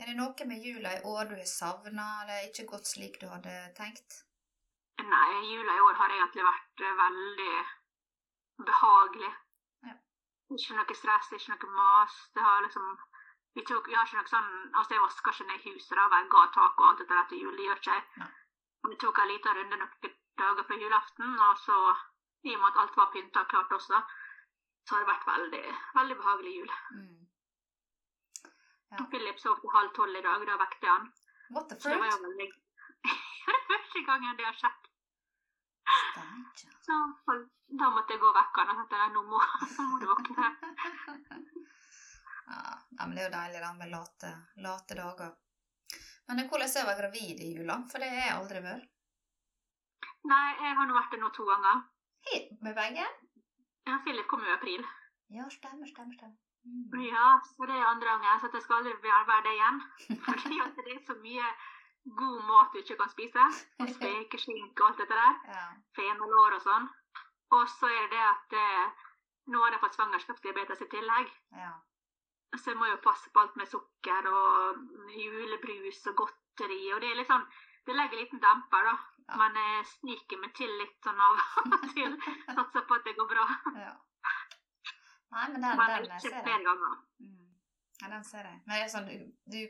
Er 0.00 0.08
det 0.08 0.16
noe 0.16 0.46
med 0.48 0.64
jula 0.64 0.96
i 0.96 1.02
år 1.04 1.30
du 1.30 1.34
har 1.36 1.48
savna, 1.48 2.06
eller 2.22 2.48
ikke 2.48 2.68
gått 2.70 2.88
slik 2.88 3.18
du 3.20 3.26
hadde 3.28 3.54
tenkt? 3.76 4.22
Nei, 5.02 5.30
jula 5.50 5.76
i 5.76 5.84
år 5.86 5.98
har 6.00 6.14
egentlig 6.16 6.44
vært 6.46 6.84
eh, 6.86 6.98
veldig 7.00 7.54
behagelig. 8.68 9.32
Ja. 9.88 9.96
Ikke 10.56 10.78
noe 10.78 10.96
stress, 10.96 11.32
ikke 11.36 11.56
noe 11.56 11.74
mas. 11.78 12.18
Det 12.36 12.44
har 12.46 12.62
liksom 12.66 12.86
ikke, 13.60 13.82
Jeg 13.90 13.98
har 13.98 14.06
ikke 14.08 14.20
noe 14.20 14.30
sånn 14.30 14.52
Altså, 14.80 14.94
jeg 14.94 15.02
vasker 15.02 15.34
ikke 15.34 15.48
ned 15.50 15.64
huset, 15.66 15.96
da, 15.98 16.06
jeg 16.16 16.30
ga 16.34 16.44
tak 16.56 16.80
og 16.80 16.88
alt 16.88 17.02
dette 17.02 17.18
der 17.18 17.28
til 17.30 17.44
jul. 17.44 17.56
Det 17.56 17.68
gjør 17.68 17.82
ikke 17.82 17.96
jeg. 17.98 18.30
Vi 18.88 18.98
tok 19.02 19.18
en 19.22 19.30
liten 19.30 19.58
runde 19.58 19.80
noen 19.82 20.14
dager 20.42 20.68
før 20.68 20.84
julaften, 20.84 21.34
og 21.48 21.58
så, 21.64 21.80
i 22.48 22.54
og 22.54 22.62
med 22.62 22.70
at 22.70 22.80
alt 22.82 22.96
var 22.98 23.10
pynta 23.12 23.44
og 23.44 23.50
klart 23.52 23.74
også, 23.78 24.00
så 24.86 24.94
har 24.94 25.04
det 25.04 25.10
vært 25.12 25.28
veldig, 25.28 25.66
veldig 25.98 26.16
behagelig 26.22 26.54
jul. 26.56 26.72
Mm. 26.96 27.21
Ja. 28.92 29.04
Philip 29.10 29.38
sov 29.40 29.60
til 29.60 29.72
halv 29.72 29.92
tolv 29.96 30.16
i 30.18 30.22
dag, 30.24 30.42
da 30.48 30.56
vekket 30.60 30.84
jeg 30.84 30.92
han. 30.92 31.06
What 31.54 31.68
the 31.68 31.78
Så 31.80 31.92
det 31.92 32.00
var 32.00 32.10
jo 32.12 32.18
veldig 32.26 32.48
Det 33.46 33.54
er 33.56 33.62
første 33.70 34.02
gangen 34.08 34.36
det 34.36 34.48
har 34.48 34.58
skjedd. 34.58 34.88
Så 36.86 36.98
da 37.80 37.88
måtte 37.94 38.14
jeg 38.14 38.20
gå 38.20 38.32
vekk 38.36 38.60
han 38.60 38.74
og 38.74 38.92
nå 39.16 39.22
må, 39.30 39.40
nå 39.76 39.86
må 39.88 40.00
du 40.02 40.06
våkne. 40.10 40.50
Ja, 42.52 43.06
men 43.06 43.16
det 43.16 43.24
er 43.24 43.28
jo 43.28 43.34
deilig 43.38 43.64
da 43.64 43.72
med 43.80 43.92
late, 43.94 44.34
late 44.66 44.98
dager. 44.98 45.32
Men 46.28 46.44
hvordan 46.48 46.68
er 46.68 46.84
å 46.84 46.90
være 46.90 47.00
gravid 47.00 47.40
i 47.40 47.52
jula? 47.56 47.80
For 47.90 48.02
det 48.02 48.12
har 48.12 48.26
jeg 48.26 48.36
aldri 48.36 48.62
vært. 48.66 48.88
Nei, 50.28 50.46
jeg 50.60 50.76
har 50.78 50.86
nå 50.86 50.94
vært 50.94 51.16
det 51.16 51.20
nå 51.22 51.32
to 51.34 51.48
ganger. 51.48 51.82
Hei, 52.28 52.44
med 52.62 52.76
begge? 52.76 53.08
Ja, 53.88 53.98
Philip 54.04 54.28
kom 54.30 54.44
jo 54.44 54.52
i 54.52 54.54
april. 54.54 54.84
Ja, 55.34 55.48
stemmer, 55.50 55.88
stemmer, 55.90 56.14
stemmer. 56.14 56.51
Mm. 56.64 57.00
Ja, 57.08 57.28
så 57.44 57.66
det 57.66 57.76
er 57.76 57.86
andre 57.90 58.08
gangen, 58.08 58.40
så 58.40 58.50
jeg 58.52 58.62
skal 58.62 58.76
aldri 58.80 58.94
være 59.02 59.38
det 59.46 59.54
igjen. 59.56 59.78
Fordi 60.26 60.58
at 60.64 60.76
det 60.78 60.96
er 60.96 61.00
så 61.06 61.16
mye 61.22 61.52
god 62.18 62.42
mat 62.50 62.74
du 62.74 62.78
ikke 62.82 62.96
kan 63.00 63.10
spise. 63.12 63.46
Spekeskinke 63.94 64.82
og 64.82 64.90
alt 64.90 65.00
dette 65.02 65.18
der. 65.22 65.40
Ja. 65.54 65.64
Fenalår 65.98 66.58
og 66.58 66.62
sånn. 66.66 66.90
Og 67.52 67.64
så 67.68 67.90
er 67.90 68.06
det 68.08 68.12
det 68.16 68.22
at 68.26 68.54
eh, 68.58 69.02
nå 69.52 69.60
har 69.64 69.74
jeg 69.74 69.82
fått 69.82 69.98
svangerskapsdiabetes 69.98 70.84
i 70.86 70.92
tillegg. 70.96 71.32
ja. 71.62 71.72
Så 72.52 72.68
jeg 72.68 72.76
må 72.76 72.84
jo 72.84 72.98
passe 73.00 73.30
på 73.32 73.40
alt 73.40 73.54
med 73.56 73.64
sukker 73.64 74.26
og 74.28 74.80
julebrus 75.16 76.02
og 76.10 76.18
godteri. 76.18 76.82
Og 76.92 76.98
det 77.00 77.08
er 77.08 77.16
litt 77.16 77.30
sånn 77.30 77.46
Det 77.86 77.94
legger 77.96 78.18
en 78.18 78.20
liten 78.26 78.42
demper, 78.42 78.84
da. 78.86 78.92
Ja. 79.22 79.38
Men 79.40 79.56
jeg 79.56 79.86
sniker 79.88 80.38
meg 80.42 80.52
til 80.54 80.68
litt 80.78 80.98
sånn 81.02 81.18
av 81.18 81.40
og 81.64 81.86
til. 81.96 82.12
Satser 82.58 82.84
på 82.86 82.98
at 82.98 83.08
det 83.08 83.16
går 83.16 83.30
bra. 83.32 83.46
ja. 83.80 83.94
Nei, 85.32 85.46
men 85.52 85.64
den, 85.64 85.78
den, 85.80 86.08
den 86.08 86.20
ser 86.20 86.34
jeg. 86.36 86.64
Mm. 87.22 87.46
Ja, 88.02 88.08
den 88.08 88.24
ser 88.28 88.48
jeg. 88.48 88.58
Men 88.66 88.74
det 88.76 88.82
er 88.84 88.92
sånn, 88.92 89.08
du, 89.08 89.54
du 89.54 89.62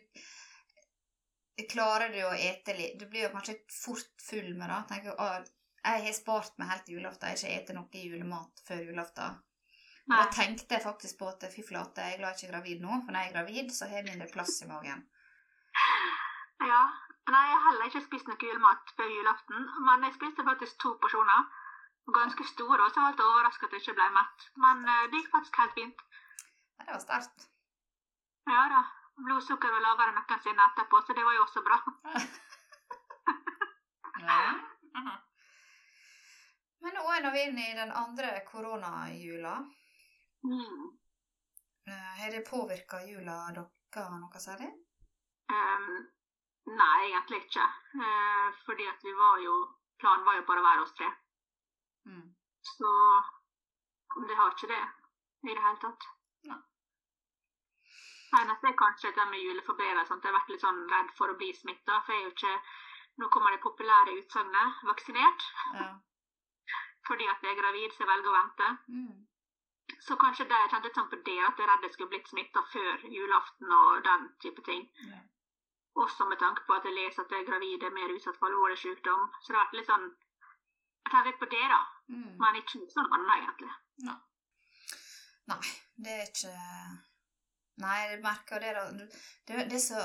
Klarer 1.71 2.11
du 2.11 2.19
å 2.25 2.33
ete 2.33 2.73
litt 2.75 2.97
Du 2.99 3.05
blir 3.11 3.27
jo 3.27 3.33
kanskje 3.35 3.59
fort 3.71 4.25
full 4.25 4.55
med 4.57 4.71
det. 4.73 4.79
Tenker, 4.91 5.15
å, 5.21 5.27
jeg 5.83 6.05
har 6.07 6.17
spart 6.17 6.59
meg 6.59 6.71
helt 6.73 6.87
til 6.89 6.99
julaften. 6.99 7.29
Jeg 7.29 7.37
har 7.37 7.39
ikke 7.39 7.55
spist 7.59 7.77
noe 7.77 8.05
julemat 8.07 8.63
før 8.67 8.85
julaften. 8.89 9.39
Og. 10.03 10.17
Da 10.17 10.27
tenkte 10.35 10.77
jeg 10.77 10.83
faktisk 10.83 11.19
på 11.21 11.29
at 11.31 11.47
fy 11.53 11.63
flate, 11.67 12.03
jeg 12.03 12.17
er 12.17 12.21
glad 12.23 12.35
jeg 12.35 12.41
ikke 12.41 12.49
er 12.49 12.55
gravid 12.57 12.83
nå. 12.83 12.99
For 13.05 13.15
når 13.15 13.25
jeg 13.25 13.31
er 13.31 13.37
gravid, 13.37 13.73
så 13.75 13.89
har 13.91 14.01
jeg 14.01 14.09
mindre 14.11 14.31
plass 14.33 14.57
i 14.65 14.71
magen. 14.71 15.05
Ja. 16.63 16.83
Nei, 17.31 17.43
jeg 17.47 17.59
har 17.59 17.67
heller 17.69 17.91
ikke 17.91 18.03
spist 18.09 18.31
noe 18.31 18.39
julemat 18.49 18.95
før 18.97 19.11
julaften. 19.11 19.69
Men 19.87 20.07
jeg 20.09 20.17
spiste 20.17 20.47
faktisk 20.47 20.81
to 20.83 20.97
porsjoner. 21.03 21.47
Ganske 22.11 22.45
store, 22.45 22.83
og 22.83 22.91
så 22.91 23.01
var 23.01 23.13
jeg 23.15 23.25
overraska 23.25 23.67
at 23.67 23.75
jeg 23.77 23.85
ikke 23.85 23.99
ble 24.01 24.09
mett. 24.17 24.49
Men 24.65 24.83
eh, 24.89 25.05
det 25.11 25.21
gikk 25.21 25.31
faktisk 25.37 25.61
helt 25.63 25.77
fint. 25.79 26.03
Ja, 26.79 26.85
det 26.87 26.93
var 26.97 27.05
sterkt. 27.05 27.47
Ja 28.51 28.65
da. 28.73 28.83
Blodsukker 29.23 29.71
var 29.71 29.85
lavere 29.85 30.11
enn 30.11 30.19
noensinne 30.19 30.65
etterpå, 30.71 31.03
så 31.07 31.15
det 31.15 31.25
var 31.27 31.37
jo 31.37 31.45
også 31.47 31.63
bra. 31.69 31.79
Ja. 34.23 34.55
Aha. 34.95 35.15
Men 36.83 36.95
nå 36.95 37.03
er 37.11 37.25
vi 37.35 37.41
inne 37.49 37.65
i 37.71 37.75
den 37.75 37.91
andre 37.91 38.29
koronajula. 38.47 39.55
Mm. 40.47 40.85
Eh, 41.89 42.13
Har 42.21 42.31
det 42.31 42.45
påvirka 42.47 43.01
jula 43.07 43.37
dere 43.57 44.05
noe 44.21 44.43
særlig? 44.43 44.69
Um, 45.53 45.89
nei, 46.71 46.99
egentlig 47.09 47.43
ikke. 47.45 47.67
Uh, 47.99 48.49
fordi 48.67 48.87
at 48.91 49.03
vi 49.03 49.15
var 49.19 49.43
jo 49.43 49.57
Planen 50.03 50.25
var 50.27 50.35
jo 50.35 50.47
bare 50.47 50.63
å 50.63 50.67
være 50.67 50.83
oss 50.83 50.95
tre. 50.99 51.09
Så 52.63 52.91
det 54.29 54.37
har 54.39 54.53
ikke 54.53 54.71
det 54.71 54.83
i 55.51 55.55
det 55.55 55.63
hele 55.65 55.81
tatt. 55.83 56.07
Nei. 56.51 56.61
Eneste 58.41 58.71
er 58.71 58.79
kanskje 58.79 59.13
det 59.17 59.27
med 59.31 59.45
juleforberedelser. 59.45 60.21
Jeg 60.23 60.31
har 60.31 60.39
vært 60.39 60.55
litt 60.55 60.65
sånn 60.65 60.81
redd 60.93 61.11
for 61.19 61.33
å 61.33 61.39
bli 61.41 61.51
smitta. 61.57 61.99
For 62.07 62.15
jeg 62.15 62.23
er 62.23 62.29
jo 62.29 62.35
ikke 62.37 62.57
Nå 63.21 63.27
kommer 63.29 63.53
det 63.53 63.61
populære 63.61 64.15
utsagnet 64.17 64.85
'vaksinert'. 64.89 65.43
Ja. 65.75 65.89
Fordi 67.09 67.27
at 67.29 67.43
jeg 67.45 67.51
er 67.51 67.59
gravid, 67.59 67.93
så 67.93 68.01
jeg 68.03 68.09
velger 68.09 68.31
å 68.31 68.37
vente. 68.39 68.69
Mm. 68.89 69.27
Så 70.07 70.17
kanskje 70.23 70.47
det 70.49 70.61
jeg 70.63 70.71
kjente 70.73 70.89
litt 70.89 70.97
sånn 70.99 71.11
på 71.11 71.19
det, 71.27 71.37
at 71.49 71.61
jeg 71.61 71.69
redd 71.69 71.85
jeg 71.85 71.93
skulle 71.93 72.13
blitt 72.15 72.31
smitta 72.31 72.63
før 72.73 73.05
julaften 73.17 73.75
og 73.79 74.01
den 74.07 74.25
type 74.45 74.65
ting. 74.69 74.89
Ja. 75.11 75.21
Også 76.05 76.25
med 76.31 76.41
tanke 76.41 76.65
på 76.67 76.79
at 76.79 76.89
jeg 76.89 76.97
leser 76.97 77.27
at 77.27 77.35
jeg 77.37 77.45
er 77.45 77.51
gravid, 77.51 77.85
er 77.85 77.97
mer 77.99 78.15
utsatt 78.17 78.39
for 78.41 78.49
alvorlig 78.49 78.79
sykdom. 78.81 79.29
Så 79.43 79.53
det 79.53 79.59
har 79.59 79.67
vært 79.67 79.79
litt 79.81 79.91
sånn 79.93 80.09
Litt 81.13 81.39
på 81.39 81.49
det, 81.51 81.65
da. 81.69 81.81
Mm. 82.09 82.37
Men 82.41 82.59
ikke 82.61 82.81
noe 82.81 82.93
sånn 82.93 83.17
annet, 83.17 83.33
egentlig. 83.43 83.73
Nei, 85.51 85.59
det 86.05 86.13
er 86.19 86.29
ikke 86.29 86.53
Nei, 87.83 87.97
jeg 88.05 88.19
merker 88.23 88.63
det 88.63 88.73
da 88.77 88.83
Det, 88.95 89.65
det 89.71 89.81
så 89.81 90.01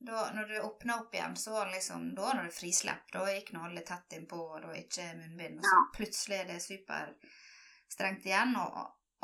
da, 0.00 0.22
Når 0.34 0.48
du 0.48 0.60
åpna 0.64 0.96
opp 1.02 1.14
igjen, 1.14 1.36
så 1.36 1.54
var 1.54 1.68
det 1.68 1.78
liksom 1.78 2.14
Da 2.14 2.22
var 2.22 2.42
det 2.44 2.54
frislepp. 2.56 3.10
Da 3.12 3.26
gikk 3.28 3.52
nå 3.52 3.64
alle 3.66 3.84
tett 3.86 4.16
innpå, 4.16 4.38
og 4.54 4.62
da 4.64 4.72
ikke 4.76 5.10
munnbind. 5.18 5.60
Og 5.60 5.68
så 5.68 5.80
plutselig 5.96 6.38
er 6.38 6.48
det 6.48 6.60
superstrengt 6.64 8.24
igjen, 8.24 8.54
og 8.56 8.78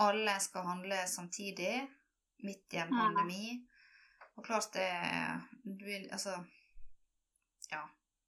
alle 0.05 0.37
skal 0.45 0.69
handle 0.69 1.01
samtidig. 1.09 1.79
Midt 2.45 2.77
i 2.77 2.83
en 2.83 2.93
pandemi. 2.93 3.57
Og 4.37 4.45
klart 4.45 4.77
det 4.77 4.91
Du 5.65 5.89
Altså 6.13 6.37
Ja. 7.73 7.87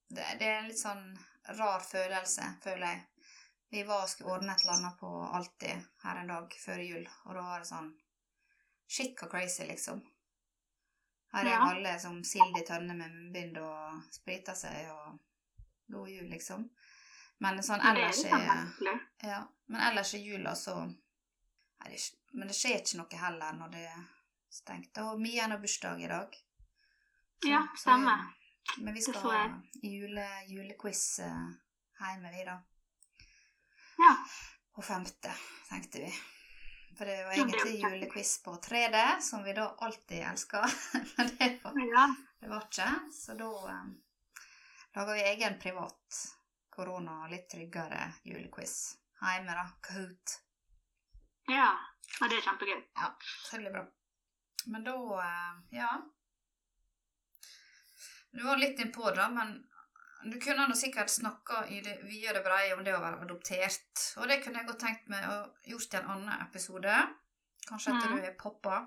Det, 0.09 0.25
det 0.41 0.49
er 0.49 0.65
litt 0.65 0.81
sånn 0.81 1.05
rar 1.49 1.81
følelse, 1.81 2.45
føler 2.63 2.87
jeg. 2.87 3.05
Vi 3.71 3.83
var 3.85 4.03
og 4.03 4.09
skulle 4.09 4.33
ordne 4.33 4.53
et 4.55 4.61
eller 4.65 4.73
annet 4.79 4.99
på 5.01 5.09
Alltid 5.37 5.89
her 6.03 6.21
en 6.23 6.31
dag 6.33 6.55
før 6.65 6.79
jul, 6.81 7.09
og 7.25 7.35
da 7.37 7.43
var 7.43 7.59
det 7.65 7.69
sånn 7.69 7.91
Shit, 8.89 9.19
hva 9.21 9.29
crazy, 9.29 9.67
liksom. 9.69 9.99
Her 11.33 11.45
er 11.45 11.51
Ja. 11.51 11.59
alle 11.71 11.99
som 12.01 12.23
sild 12.25 12.57
i 12.57 12.65
tønne 12.65 12.95
med 12.97 13.11
munnbind 13.13 13.59
og 13.61 14.03
spriter 14.11 14.55
seg 14.57 14.89
og 14.91 15.19
god 15.93 16.09
jul, 16.09 16.25
liksom. 16.31 16.71
Men 17.41 17.61
sånn 17.63 17.81
er 17.85 17.95
ellers 17.95 18.23
litt 18.23 18.33
sånn 18.33 19.03
ja, 19.23 19.43
men 19.67 19.81
ellers 19.91 20.15
i 20.15 20.23
jula 20.25 20.55
så 20.57 20.79
Nei, 21.79 21.91
det, 21.93 22.01
Men 22.33 22.49
det 22.49 22.55
skjer 22.57 22.81
ikke 22.81 22.97
noe 22.99 23.19
heller 23.21 23.53
når 23.53 23.69
det 23.71 23.85
er 23.87 24.01
stengt. 24.51 24.99
Og 24.99 25.21
Mia 25.21 25.47
har 25.47 25.59
bursdag 25.63 26.01
i 26.03 26.09
dag. 26.09 26.35
Ja, 27.47 27.61
stemmer. 27.77 28.25
Men 28.77 28.95
vi 28.95 29.01
skal 29.03 29.15
ha 29.23 29.61
jule, 29.83 30.27
julequiz 30.47 31.19
eh, 31.19 31.49
hjemme, 32.01 32.31
vi, 32.31 32.45
da. 32.45 32.59
Ja. 33.99 34.17
På 34.75 34.83
femte, 34.83 35.33
tenkte 35.69 35.99
vi. 35.99 36.13
For 36.99 37.07
det 37.07 37.25
var 37.25 37.33
egentlig 37.33 37.81
julequiz 37.83 38.43
på 38.43 38.55
3D, 38.55 39.21
som 39.21 39.43
vi 39.45 39.53
da 39.53 39.69
alltid 39.79 40.23
elsker. 40.23 40.65
Men 41.17 41.31
det 41.39 41.59
var, 41.63 41.73
Ja. 41.95 42.15
det 42.41 42.49
var 42.49 42.65
ikke. 42.67 42.89
Så 43.13 43.35
da 43.35 43.49
um, 43.71 43.93
lager 44.95 45.15
vi 45.15 45.23
egen 45.33 45.59
privat 45.59 46.21
korona, 46.71 47.27
litt 47.31 47.49
tryggere 47.51 48.13
julequiz 48.25 48.97
hjemme, 49.21 49.55
da. 49.55 49.67
Kahoot. 49.83 50.39
ja. 51.51 51.71
Og 52.23 52.31
det 52.31 52.39
er 52.39 52.47
kjempegøy. 52.49 52.79
Ja, 52.97 53.09
så 53.21 53.57
det 53.57 53.63
blir 53.63 53.73
bra. 53.75 53.83
Men 54.73 54.85
da, 54.87 54.95
eh, 55.23 55.59
ja 55.77 55.91
Du 58.31 58.45
var 58.45 58.61
litt 58.61 58.81
innpå 58.81 59.11
det, 59.17 59.29
men 59.35 59.55
du 60.23 60.41
kunne 60.41 60.67
nå 60.69 60.75
sikkert 60.77 61.11
snakka 61.11 61.67
i 61.73 61.81
det 61.85 61.99
vide 62.03 62.37
og 62.39 62.45
brede 62.45 62.75
om 62.77 62.85
det 62.85 62.95
å 62.97 63.03
være 63.03 63.23
adoptert. 63.25 64.03
Og 64.19 64.29
det 64.29 64.41
kunne 64.43 64.61
jeg 64.61 64.69
godt 64.69 64.83
tenkt 64.83 65.11
meg 65.13 65.25
å 65.31 65.39
gjort 65.71 65.95
i 65.95 66.01
en 66.01 66.11
annen 66.15 66.43
episode. 66.45 66.97
Kanskje 67.69 67.95
etter 67.95 68.11
mm. 68.11 68.17
du 68.17 68.27
er 68.31 68.41
poppa. 68.41 68.83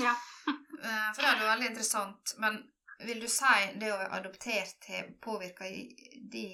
Ja. 0.00 0.16
Eh, 0.78 1.06
For 1.10 1.24
det 1.24 1.30
er 1.32 1.40
jo 1.42 1.46
veldig 1.48 1.66
interessant. 1.72 2.32
Men 2.38 2.60
vil 3.02 3.18
du 3.18 3.26
si 3.26 3.54
det 3.82 3.88
å 3.90 3.96
være 3.98 4.20
adoptert 4.20 4.86
har 4.92 5.08
påvirka 5.18 5.66
de 5.66 6.44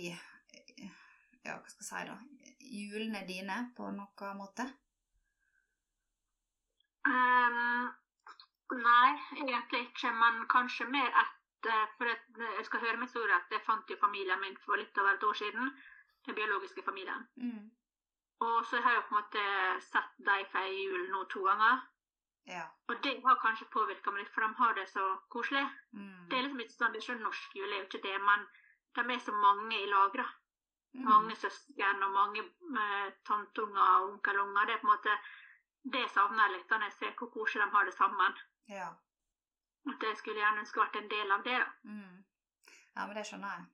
Ja, 1.44 1.58
hva 1.58 1.68
skal 1.68 1.82
jeg 1.82 1.88
si, 1.90 2.00
da? 2.08 2.16
Julene 2.64 3.20
dine 3.28 3.58
på 3.76 3.90
noen 3.92 4.38
måte? 4.38 4.64
Um, 7.04 7.92
Nei, 8.72 9.12
egentlig 9.44 9.82
ikke, 9.90 10.16
men 10.16 10.46
kanskje 10.48 10.88
mer 10.88 11.12
etter 11.12 11.43
For 11.98 12.10
jeg, 12.10 12.18
jeg 12.58 12.66
skal 12.68 12.80
høre 12.80 12.96
med 12.96 13.08
historie 13.08 13.36
at 13.36 13.52
jeg 13.52 13.64
fant 13.66 13.90
jo 13.90 13.96
familien 14.00 14.40
min 14.40 14.56
for 14.64 14.76
litt 14.76 14.98
over 14.98 15.14
et 15.14 15.24
år 15.24 15.40
siden. 15.40 15.72
Den 16.26 16.34
biologiske 16.34 16.82
familien. 16.84 17.26
Mm. 17.36 17.70
Og 18.44 18.66
så 18.66 18.80
har 18.80 18.92
jeg 18.92 19.04
på 19.08 19.14
en 19.14 19.20
måte 19.20 19.42
sett 19.84 20.16
dem 20.26 20.46
feire 20.52 20.74
jul 20.74 21.10
nå 21.12 21.24
to 21.32 21.44
ganger. 21.46 21.82
Ja. 22.46 22.64
Og 22.88 22.96
det 23.04 23.14
har 23.24 23.40
kanskje 23.40 23.70
påvirka 23.72 24.12
meg 24.12 24.24
litt, 24.24 24.32
for 24.34 24.44
de 24.44 24.50
har 24.58 24.74
det 24.76 24.86
så 24.90 25.04
koselig. 25.32 25.64
Mm. 25.92 26.26
Det 26.30 26.38
er 26.38 26.44
liksom 26.44 26.64
ikke 26.64 26.76
sånn, 26.76 26.92
det 26.92 27.00
er 27.00 27.06
ikke 27.06 27.22
norsk 27.22 27.56
jul, 27.56 27.68
det 27.68 27.76
er 27.76 27.82
jo 27.82 27.88
ikke 27.88 28.02
det, 28.08 28.16
men 28.24 28.44
de 28.98 29.04
er 29.14 29.22
så 29.24 29.36
mange 29.44 29.78
i 29.78 29.86
lag, 29.90 30.18
da. 30.18 30.26
Mm. 30.94 31.06
Mange 31.08 31.36
søsken 31.36 32.04
og 32.06 32.12
mange 32.14 32.44
eh, 32.80 33.08
tanteunger 33.26 33.86
og 33.86 34.10
onkelunger. 34.10 34.68
Det 34.68 34.76
er 34.76 34.82
på 34.82 34.86
en 34.86 34.92
måte 34.92 35.16
Det 35.84 36.04
savner 36.08 36.46
jeg 36.46 36.52
litt 36.54 36.70
når 36.70 36.84
jeg 36.86 36.92
ser 36.96 37.16
hvor 37.18 37.28
koselig 37.32 37.64
de 37.64 37.74
har 37.74 37.84
det 37.84 37.92
sammen. 37.92 38.36
Ja. 38.72 38.86
At 39.92 40.02
jeg 40.08 40.16
skulle 40.16 40.40
gjerne 40.40 40.62
ønske 40.64 40.80
vært 40.80 40.96
en 41.00 41.08
del 41.12 41.32
av 41.32 41.42
det. 41.44 41.58
da. 41.60 41.70
Mm. 41.84 42.24
ja, 42.96 43.06
men 43.06 43.16
det 43.16 43.26
skjønner 43.28 43.56
jeg. 43.56 43.64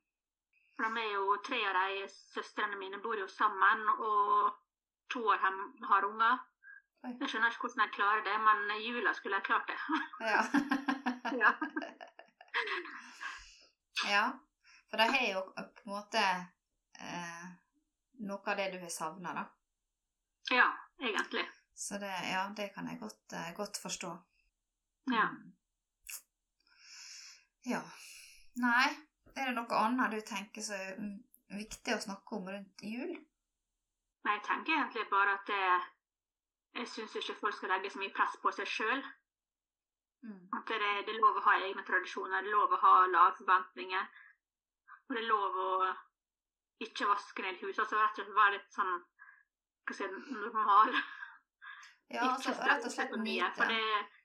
For 0.77 0.88
de 0.88 1.03
er 1.05 1.12
jo, 1.12 1.37
Tre 1.46 1.61
av 1.68 1.77
de 1.79 2.07
søstrene 2.11 2.79
mine 2.81 2.99
bor 3.05 3.18
jo 3.20 3.29
sammen, 3.29 3.85
og 3.88 4.57
to 5.12 5.23
av 5.35 5.44
dem 5.44 5.61
har 5.90 6.07
unger. 6.09 6.38
Oi. 7.05 7.14
Jeg 7.20 7.31
skjønner 7.33 7.53
ikke 7.53 7.66
hvordan 7.66 7.85
jeg 7.85 7.94
klarer 7.96 8.25
det, 8.27 8.37
men 8.46 8.75
i 8.77 8.83
jula 8.88 9.12
skulle 9.16 9.40
jeg 9.40 9.49
klart 9.49 9.70
det. 9.70 9.79
Ja. 10.31 10.42
ja. 11.40 11.53
ja. 14.14 14.25
For 14.90 15.01
de 15.01 15.07
har 15.14 15.27
jo 15.31 15.44
på 15.55 15.87
en 15.87 15.92
måte 15.92 16.25
eh, 16.99 17.46
noe 18.27 18.53
av 18.53 18.59
det 18.59 18.68
du 18.75 18.79
har 18.83 18.92
savna, 18.92 19.33
da. 19.37 19.44
ja, 20.51 20.66
egentlig. 20.99 21.46
Så 21.75 21.96
det, 22.03 22.11
ja, 22.33 22.42
det 22.57 22.73
kan 22.75 22.88
jeg 22.90 22.99
godt, 23.01 23.33
eh, 23.33 23.55
godt 23.57 23.79
forstå. 23.81 24.11
Ja. 25.14 25.29
Mm. 25.31 25.53
Ja. 27.68 27.81
Nei, 28.61 28.88
er 29.37 29.51
det 29.51 29.57
noe 29.57 29.81
annet 29.85 30.14
du 30.14 30.20
tenker 30.27 30.64
så 30.64 30.77
er 30.77 30.96
viktig 31.53 31.94
å 31.94 32.03
snakke 32.03 32.37
om 32.38 32.49
rundt 32.49 32.85
jul? 32.85 33.14
Nei, 34.25 34.35
jeg 34.37 34.44
tenker 34.46 34.77
egentlig 34.77 35.07
bare 35.11 35.37
at 35.38 35.46
det, 35.49 35.64
jeg 36.81 36.90
syns 36.92 37.16
ikke 37.20 37.38
folk 37.40 37.57
skal 37.57 37.73
legge 37.75 37.92
så 37.92 38.01
mye 38.03 38.14
press 38.16 38.37
på 38.42 38.53
seg 38.57 38.68
sjøl. 38.68 39.03
Mm. 40.25 40.42
At 40.59 40.68
det, 40.68 40.81
det 41.07 41.14
er 41.14 41.23
lov 41.23 41.38
å 41.40 41.44
ha 41.46 41.57
egne 41.64 41.85
tradisjoner, 41.88 42.42
det 42.42 42.51
er 42.51 42.57
lov 42.57 42.75
å 42.77 42.81
ha 42.83 42.94
lave 43.09 43.37
forventninger. 43.38 44.11
Og 45.09 45.16
det 45.16 45.23
er 45.23 45.31
lov 45.31 45.57
å 45.64 45.70
ikke 46.85 47.09
vaske 47.09 47.44
ned 47.44 47.62
huset. 47.64 47.81
Altså 47.85 47.96
rett 48.01 48.20
og 48.20 48.20
slett 48.20 48.37
være 48.37 48.57
litt 48.59 48.77
sånn 48.77 48.92
hva 49.88 49.96
skal 49.96 50.07
jeg 50.07 50.20
si, 50.27 50.37
normal. 50.37 50.92
Ja, 52.11 52.27
altså 52.29 52.53
rett 52.59 52.87
og 52.87 52.92
slett 52.94 53.16
mye. 53.23 53.49
For 53.57 53.70
nyte. 53.70 53.81
det 53.81 54.19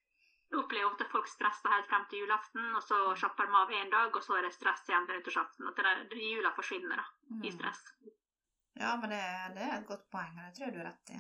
opplever 0.54 0.86
ofte 0.92 1.04
at 1.04 1.12
folk 1.12 1.28
stresser 1.28 1.70
helt 1.74 1.88
frem 1.90 2.06
til 2.10 2.20
julaften, 2.24 2.76
og 2.78 2.84
så 2.84 3.00
slapper 3.18 3.48
de 3.50 3.56
av 3.56 3.72
en 3.72 3.90
dag, 3.90 4.16
og 4.16 4.24
så 4.24 4.38
er 4.38 4.46
det 4.46 4.54
stress 4.54 4.84
igjen 4.90 5.08
til 5.08 5.18
nyttårsaften. 5.18 5.68
At 5.72 5.76
det, 5.82 5.94
det, 6.12 6.20
jula 6.22 6.52
forsvinner 6.56 7.02
da, 7.02 7.06
i 7.42 7.50
Mm. 7.50 7.56
stress. 7.58 7.82
Ja, 8.76 8.96
men 8.98 9.10
det, 9.10 9.24
det 9.56 9.64
er 9.64 9.78
et 9.80 9.88
godt 9.88 10.10
poeng, 10.12 10.38
og 10.38 10.46
det 10.46 10.54
tror 10.56 10.66
jeg 10.68 10.74
du 10.74 10.80
har 10.84 10.92
rett 10.92 11.10
i. 11.16 11.20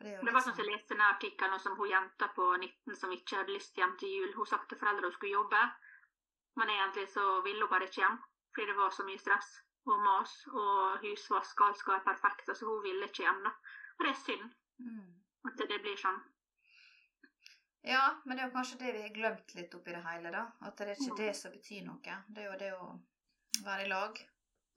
Det 0.00 0.12
Det 0.24 0.32
var 0.32 0.40
sånn 0.40 0.54
som 0.56 0.64
jeg 0.64 0.72
leste 0.72 0.94
denne 0.94 1.08
artikkelen 1.12 1.52
om 1.70 1.76
hun 1.76 1.88
jenta 1.90 2.28
på 2.28 2.44
19 2.56 2.96
som 2.96 3.10
ikke 3.12 3.36
hadde 3.36 3.52
lyst 3.52 3.76
hjem 3.76 3.96
til 4.00 4.08
jul. 4.08 4.32
Hun 4.34 4.46
sa 4.46 4.56
til 4.68 4.78
foreldrene 4.80 5.10
hun 5.10 5.12
skulle 5.16 5.36
jobbe, 5.36 5.60
men 6.56 6.68
egentlig 6.68 7.08
så 7.08 7.42
ville 7.44 7.60
hun 7.60 7.68
bare 7.70 7.84
ikke 7.88 8.00
hjem. 8.00 8.16
Fordi 8.54 8.66
det 8.66 8.76
var 8.76 8.90
så 8.90 9.04
mye 9.04 9.18
stress 9.20 9.50
og 9.86 10.00
mas, 10.04 10.46
og 10.52 10.98
husvask 11.04 11.60
og 11.60 11.66
alt 11.66 11.78
skal 11.78 11.92
være 11.98 12.04
perfekt. 12.08 12.48
Altså 12.48 12.66
hun 12.66 12.82
ville 12.82 13.04
ikke 13.06 13.22
hjem, 13.26 13.42
da. 13.44 13.52
Og 13.98 14.04
det 14.06 14.10
er 14.14 14.24
synd 14.24 14.50
Mm. 14.80 15.20
at 15.44 15.56
det 15.68 15.82
blir 15.82 15.96
sånn. 15.96 16.20
Ja, 17.82 18.20
men 18.24 18.36
det 18.36 18.42
er 18.44 18.48
jo 18.50 18.54
kanskje 18.58 18.78
det 18.82 18.92
vi 18.92 19.02
har 19.06 19.14
glemt 19.14 19.54
litt 19.56 19.74
oppi 19.74 19.94
det 19.94 20.02
hele, 20.04 20.30
da. 20.34 20.42
At 20.68 20.76
det 20.76 20.88
er 20.92 20.98
ikke 21.00 21.16
det 21.22 21.30
som 21.36 21.52
betyr 21.54 21.86
noe. 21.86 22.18
Det 22.28 22.42
er 22.44 22.50
jo 22.50 22.58
det 22.60 22.72
å 22.76 22.90
være 23.64 23.86
i 23.86 23.88
lag, 23.88 24.20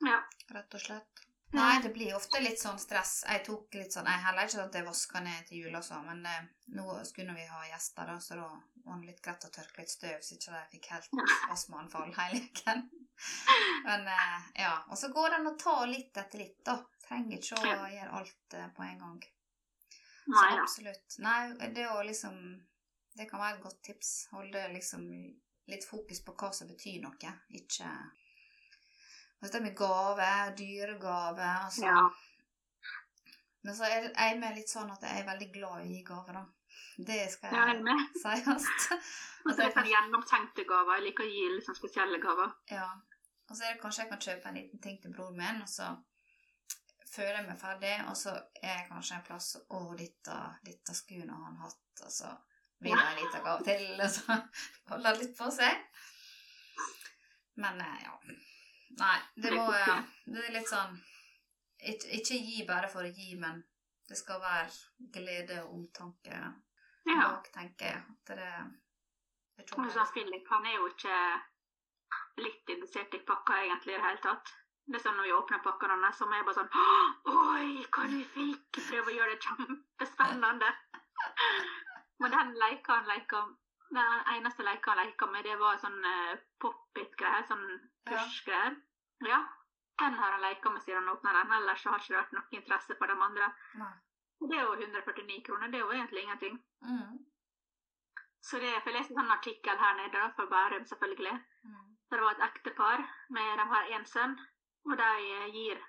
Ja. 0.05 0.21
rett 0.55 0.73
og 0.73 0.81
slett. 0.81 1.23
Nei, 1.53 1.81
det 1.83 1.91
blir 1.93 2.15
ofte 2.17 2.39
litt 2.41 2.57
sånn 2.59 2.79
stress. 2.81 3.23
Jeg 3.29 3.43
tok 3.45 3.75
litt 3.77 3.93
sånn, 3.93 4.07
jeg 4.09 4.23
heller 4.25 4.47
ikke 4.47 4.55
sånn 4.55 4.69
at 4.71 4.73
jeg 4.79 4.85
vaska 4.87 5.19
ned 5.21 5.45
til 5.47 5.59
jul 5.61 5.75
også, 5.77 5.99
men 6.07 6.25
eh, 6.25 6.47
nå 6.73 6.95
skulle 7.05 7.35
vi 7.37 7.45
ha 7.45 7.59
gjester, 7.67 8.07
da, 8.09 8.15
så 8.19 8.39
da 8.39 8.47
var 8.87 8.97
det 9.03 9.11
litt 9.11 9.21
greit 9.21 9.45
å 9.45 9.51
tørke 9.53 9.83
litt 9.83 9.93
støv, 9.93 10.17
så 10.25 10.33
ikke 10.33 10.55
jeg 10.55 10.71
fikk 10.71 10.89
helt 10.95 11.13
astmaanfall 11.53 12.09
hele 12.17 12.41
uken. 12.47 12.81
Men 13.85 14.07
eh, 14.07 14.49
ja, 14.63 14.73
og 14.89 14.97
så 14.97 15.11
går 15.13 15.29
det 15.29 15.39
an 15.43 15.51
å 15.51 15.55
ta 15.61 15.77
litt 15.85 16.17
etter 16.23 16.41
litt, 16.41 16.57
da. 16.65 16.79
Trenger 17.05 17.37
ikke 17.37 17.59
å 17.61 17.69
gjøre 17.69 18.09
alt 18.17 18.57
eh, 18.57 18.67
på 18.73 18.87
en 18.87 18.99
gang. 19.05 19.23
Så 20.25 20.43
absolutt. 20.57 21.19
Nei, 21.19 21.69
det 21.75 21.85
å 21.91 22.01
liksom 22.01 22.41
Det 23.13 23.29
kan 23.29 23.41
være 23.41 23.57
et 23.57 23.63
godt 23.63 23.81
tips. 23.85 24.11
Holde 24.33 24.67
liksom 24.73 25.07
litt 25.69 25.85
fokus 25.87 26.21
på 26.25 26.35
hva 26.39 26.51
som 26.55 26.69
betyr 26.71 26.99
noe. 27.03 27.33
Ikke 27.59 27.89
Og 29.43 29.51
det 29.51 29.61
med 29.61 29.75
gave, 29.75 30.29
dyregave 30.57 31.47
altså. 31.65 31.85
Ja. 31.85 32.03
Men 33.63 33.75
så 33.75 33.87
er 33.87 34.09
jeg 34.11 34.39
med 34.39 34.57
litt 34.57 34.71
sånn 34.71 34.91
at 34.91 35.03
jeg 35.03 35.21
er 35.21 35.27
veldig 35.27 35.49
glad 35.53 35.83
i 35.83 35.85
å 35.85 35.91
gi 35.91 36.03
gaver, 36.07 36.39
da. 36.39 36.43
Det 36.97 37.19
skal 37.31 37.53
jeg 37.55 37.75
jeg 37.75 37.83
med. 37.85 38.01
sies. 38.23 38.67
Og 39.45 39.51
så 39.51 39.59
er 39.59 39.67
det 39.67 39.75
sånn 39.75 39.91
gjennomtenkte 39.91 40.65
gaver. 40.67 40.99
Jeg 40.99 41.05
liker 41.07 41.25
å 41.27 41.31
gi 41.31 41.45
litt 41.53 41.67
sånn 41.67 41.79
spesielle 41.79 42.19
gaver. 42.23 42.51
Ja. 42.71 42.89
Og 43.49 43.55
så 43.55 43.67
er 43.67 43.75
det 43.75 43.83
kanskje 43.83 44.03
jeg 44.03 44.11
kan 44.11 44.25
kjøpe 44.25 44.49
en 44.49 44.59
liten 44.59 44.83
ting 44.83 44.99
til 45.03 45.13
broren 45.15 45.39
min, 45.39 45.61
og 45.63 45.69
så 45.69 45.89
føler 47.13 47.41
jeg 47.41 47.47
meg 47.49 47.59
ferdig, 47.59 47.93
og 48.09 48.15
så 48.17 48.33
er 48.61 48.71
jeg 48.79 48.87
kanskje 48.89 49.17
en 49.17 49.25
plass 49.27 49.49
Å, 49.61 49.81
dette, 49.99 50.37
dette 50.65 50.95
skulle 50.97 51.39
han 51.43 51.59
hatt, 51.61 52.05
og 52.07 52.13
vil 52.79 52.97
en 52.97 53.15
liten 53.19 53.43
gave 53.43 53.63
til, 53.67 53.83
og 54.03 54.09
så 54.11 54.37
holder 54.89 55.19
litt 55.19 55.37
på 55.37 55.49
seg. 55.53 55.85
Men 57.61 57.81
eh, 57.81 57.99
ja. 58.03 58.17
Nei, 58.93 59.17
det 59.41 59.51
må 59.55 59.63
ja, 59.73 59.97
Det 60.25 60.41
er 60.47 60.53
litt 60.53 60.69
sånn 60.69 60.97
ikke, 61.83 62.09
ikke 62.19 62.37
gi 62.45 62.65
bare 62.67 62.89
for 62.91 63.03
å 63.03 63.11
gi, 63.11 63.33
men 63.39 63.63
det 64.07 64.17
skal 64.19 64.41
være 64.41 65.09
glede 65.15 65.63
og 65.63 65.73
omtanke 65.79 66.35
Ja. 67.03 67.23
bak, 67.27 67.49
tenker 67.55 67.89
jeg. 67.89 68.03
At 68.13 68.35
det, 68.37 68.51
det 69.57 69.65
er 69.65 69.81
ikke 69.83 70.05
Philip, 70.13 70.45
han 70.49 70.65
er 70.69 70.77
jo 70.77 70.87
ikke 70.91 71.17
litt 72.43 72.69
interessert 72.75 73.15
i 73.17 73.23
pakka 73.27 73.57
egentlig 73.65 73.93
i 73.93 73.97
det 73.97 74.05
hele 74.05 74.21
tatt. 74.23 74.53
Det 74.85 74.99
er 74.99 75.03
sånn 75.03 75.15
Når 75.15 75.27
vi 75.27 75.33
åpner 75.33 75.61
pakkene 75.63 75.95
hans, 75.95 76.17
så 76.19 76.27
er 76.27 76.41
jeg 76.41 76.47
bare 76.47 76.59
sånn 76.59 76.73
Oi, 77.33 77.67
hva 77.95 78.07
du 78.11 78.17
fikk! 78.33 78.79
Prøver 78.79 79.11
å 79.11 79.17
gjøre 79.17 79.35
det 79.35 79.45
kjempespennende. 79.45 80.71
Men 82.23 82.31
den 82.31 82.53
leika 82.59 82.95
han 82.97 83.09
leika 83.09 83.41
Den 83.93 84.21
eneste 84.35 84.63
leika 84.63 84.91
han 84.91 85.05
leika 85.05 85.27
med, 85.29 85.43
det 85.45 85.57
var 85.59 85.75
sånn 85.77 85.99
uh, 86.01 86.37
pop-it-greier. 86.63 87.43
Sånn 87.49 87.67
push-greier. 88.09 88.79
Ja. 89.27 89.43
Den 90.01 90.15
har 90.17 90.31
han 90.33 90.41
leika 90.41 90.71
med 90.73 90.81
siden 90.81 91.03
han 91.03 91.13
åpna 91.13 91.33
den. 91.35 91.51
Ellers 91.59 91.83
har 91.85 91.99
det 91.99 92.07
ikke 92.07 92.17
vært 92.17 92.33
noe 92.37 92.57
interesse 92.57 92.97
for 92.97 93.11
de 93.11 93.27
andre. 93.27 93.51
Nei. 93.81 93.91
Det 94.43 94.57
er 94.57 94.65
jo 94.65 94.73
149 94.79 95.43
kroner. 95.45 95.69
Det 95.69 95.77
er 95.77 95.85
jo 95.85 95.91
egentlig 95.93 96.23
ingenting. 96.23 96.57
Mm. 96.81 97.19
Så 98.43 98.59
det, 98.59 98.71
for 98.83 98.91
Jeg 98.91 98.97
leste 98.97 99.13
en 99.13 99.21
sånn 99.21 99.35
artikkel 99.37 99.77
her 99.79 99.93
nede 99.99 100.17
da, 100.17 100.31
for 100.35 100.49
Bærum, 100.51 100.85
selvfølgelig. 100.89 101.35
Mm. 101.63 101.85
Der 102.11 102.17
det 102.17 102.25
var 102.25 102.35
et 102.35 102.47
ektepar 102.49 103.03
med 103.35 103.57
de 103.59 103.67
har 103.73 103.91
én 103.97 104.05
sønn, 104.05 104.33
og 104.89 104.97
de 104.99 105.11
eh, 105.35 105.53
gir 105.53 105.79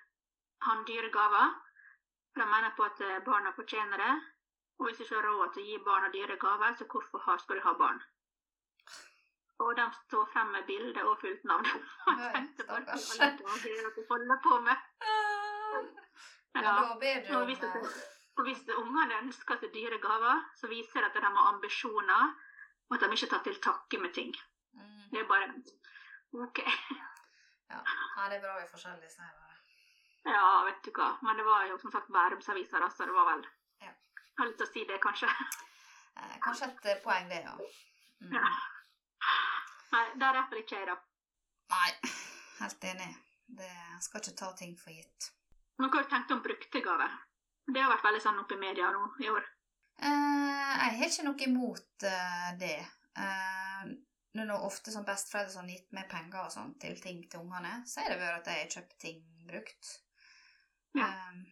han 0.69 0.85
dyre 0.87 1.11
gaver. 1.17 1.57
For 2.33 2.43
de 2.43 2.47
mener 2.53 2.77
på 2.77 2.87
at 2.87 3.01
eh, 3.01 3.19
barna 3.27 3.53
fortjener 3.57 4.05
det. 4.05 4.15
Og 4.79 4.87
hvis 4.87 4.97
du 4.99 5.05
ikke 5.05 5.21
har 5.21 5.29
råd 5.29 5.53
til 5.55 5.63
å 5.63 5.67
gi 5.69 5.79
barna 5.87 6.11
dyre 6.15 6.37
gaver, 6.41 6.75
så 6.79 6.87
hvorfor 6.91 7.23
har, 7.27 7.39
skal 7.43 7.61
du 7.61 7.67
ha 7.67 7.75
barn? 7.79 8.01
Og 9.63 9.77
de 9.79 9.85
står 10.01 10.25
frem 10.33 10.51
med 10.57 10.67
bilde 10.67 11.05
og 11.07 11.21
fullt 11.21 11.45
navn. 11.51 11.69
Stakkars. 12.59 13.07
dere 13.63 14.09
holder 14.11 14.43
på 14.49 14.59
med. 14.67 14.91
Ja. 16.55 16.61
da 16.65 16.99
ber 16.99 17.23
du 17.27 17.33
om 17.37 17.49
og 18.35 18.49
hvis 18.49 18.65
ungene 18.75 19.21
ønsker 19.23 19.59
seg 19.61 19.71
dyre 19.75 20.01
gaver, 20.03 20.43
så 20.59 20.67
viser 20.71 21.05
det 21.05 21.11
at 21.13 21.19
de 21.23 21.31
har 21.37 21.51
ambisjoner, 21.53 22.33
og 22.91 22.97
at 22.97 23.05
de 23.05 23.17
ikke 23.17 23.31
tar 23.31 23.43
til 23.47 23.61
takke 23.63 24.01
med 24.03 24.15
ting. 24.15 24.35
mm. 24.75 25.03
Det 25.13 25.21
er 25.21 25.29
bare 25.31 25.53
OK. 26.43 26.59
ja. 27.71 27.79
ja, 27.79 28.29
det 28.31 28.37
er 28.37 28.43
bra 28.43 28.57
vi 28.59 28.65
er 28.65 28.71
forskjellige, 28.73 29.11
sier 29.11 29.29
jeg 29.29 29.37
bare. 29.39 29.55
Ja, 30.35 30.65
vet 30.67 30.83
du 30.87 30.91
hva. 30.97 31.13
Men 31.23 31.39
det 31.39 31.45
var 31.47 31.67
jo 31.71 31.79
som 31.79 31.93
sagt 31.95 32.11
Bærumsavisa, 32.13 32.81
da, 32.83 32.91
så 32.91 33.07
det 33.07 33.15
var 33.15 33.31
vel. 33.31 33.47
Jeg 34.35 34.43
har 34.43 34.49
lyst 34.51 34.59
til 34.59 34.67
å 34.67 34.73
si 34.73 34.85
det, 34.89 35.01
kanskje. 35.03 35.29
Eh, 36.15 36.39
kanskje 36.43 36.67
et 36.71 36.89
eh, 36.91 37.03
poeng, 37.03 37.29
det, 37.31 37.41
ja. 37.43 37.55
Mm. 38.25 38.33
Ja. 38.35 38.49
Nei, 39.95 40.03
der 40.19 40.41
er 40.41 40.59
ikke 40.59 40.81
jeg, 40.81 40.89
da. 40.91 40.97
Nei, 41.71 42.13
helt 42.61 42.87
enig. 42.91 43.09
Det 43.59 43.71
skal 44.03 44.23
ikke 44.23 44.37
ta 44.41 44.51
ting 44.59 44.75
for 44.79 44.91
gitt. 44.95 45.31
Men 45.79 45.91
hva 45.91 46.01
har 46.01 46.09
du 46.09 46.11
tenkt 46.11 46.35
om 46.35 46.43
brukte 46.43 46.83
gaver? 46.83 47.15
Det 47.67 47.81
har 47.81 47.93
vært 47.93 48.07
veldig 48.09 48.23
sånn 48.25 48.41
oppe 48.43 48.57
i 48.57 48.63
media 48.63 48.91
nå 48.95 49.05
i 49.23 49.31
år. 49.31 49.47
Eh, 50.03 50.73
jeg 50.75 50.99
har 50.99 51.07
ikke 51.07 51.27
noe 51.29 51.47
imot 51.47 52.07
eh, 52.11 52.51
det. 52.61 52.77
Eh, 53.15 53.85
er 54.35 54.49
nå 54.51 54.57
ofte 54.67 54.91
som 54.91 55.07
besteforeldre 55.07 55.63
har 55.63 55.71
gitt 55.71 55.93
meg 55.95 56.09
penger 56.11 56.41
og 56.43 56.53
sånn 56.53 56.73
til 56.83 56.99
ting 57.03 57.23
til 57.31 57.45
ungene, 57.45 57.77
så 57.87 58.03
er 58.03 58.11
det 58.11 58.23
vært 58.23 58.41
at 58.41 58.51
jeg 58.51 58.65
har 58.65 58.73
kjøpt 58.79 58.97
ting 59.05 59.21
brukt. 59.47 59.93
Ja. 60.99 61.07
Eh, 61.07 61.45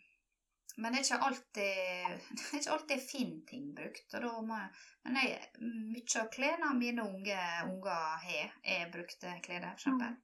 Men 0.79 0.93
det 0.95 1.01
er 1.01 1.05
ikke 1.05 1.25
alltid, 1.27 2.21
det 2.37 2.45
er 2.53 2.59
ikke 2.61 2.73
alltid 2.77 3.03
fin 3.11 3.33
ting 3.49 3.67
brukt. 3.77 4.15
Jeg, 4.15 4.69
men 5.05 5.17
jeg, 5.21 5.49
mye 5.61 6.21
av 6.23 6.31
klærne 6.33 6.71
mine 6.79 7.03
unge 7.05 7.41
unger 7.67 8.23
har, 8.27 8.55
er 8.65 8.91
brukte 8.95 9.35
klær, 9.45 9.67
for 9.69 9.75
eksempel. 9.77 10.17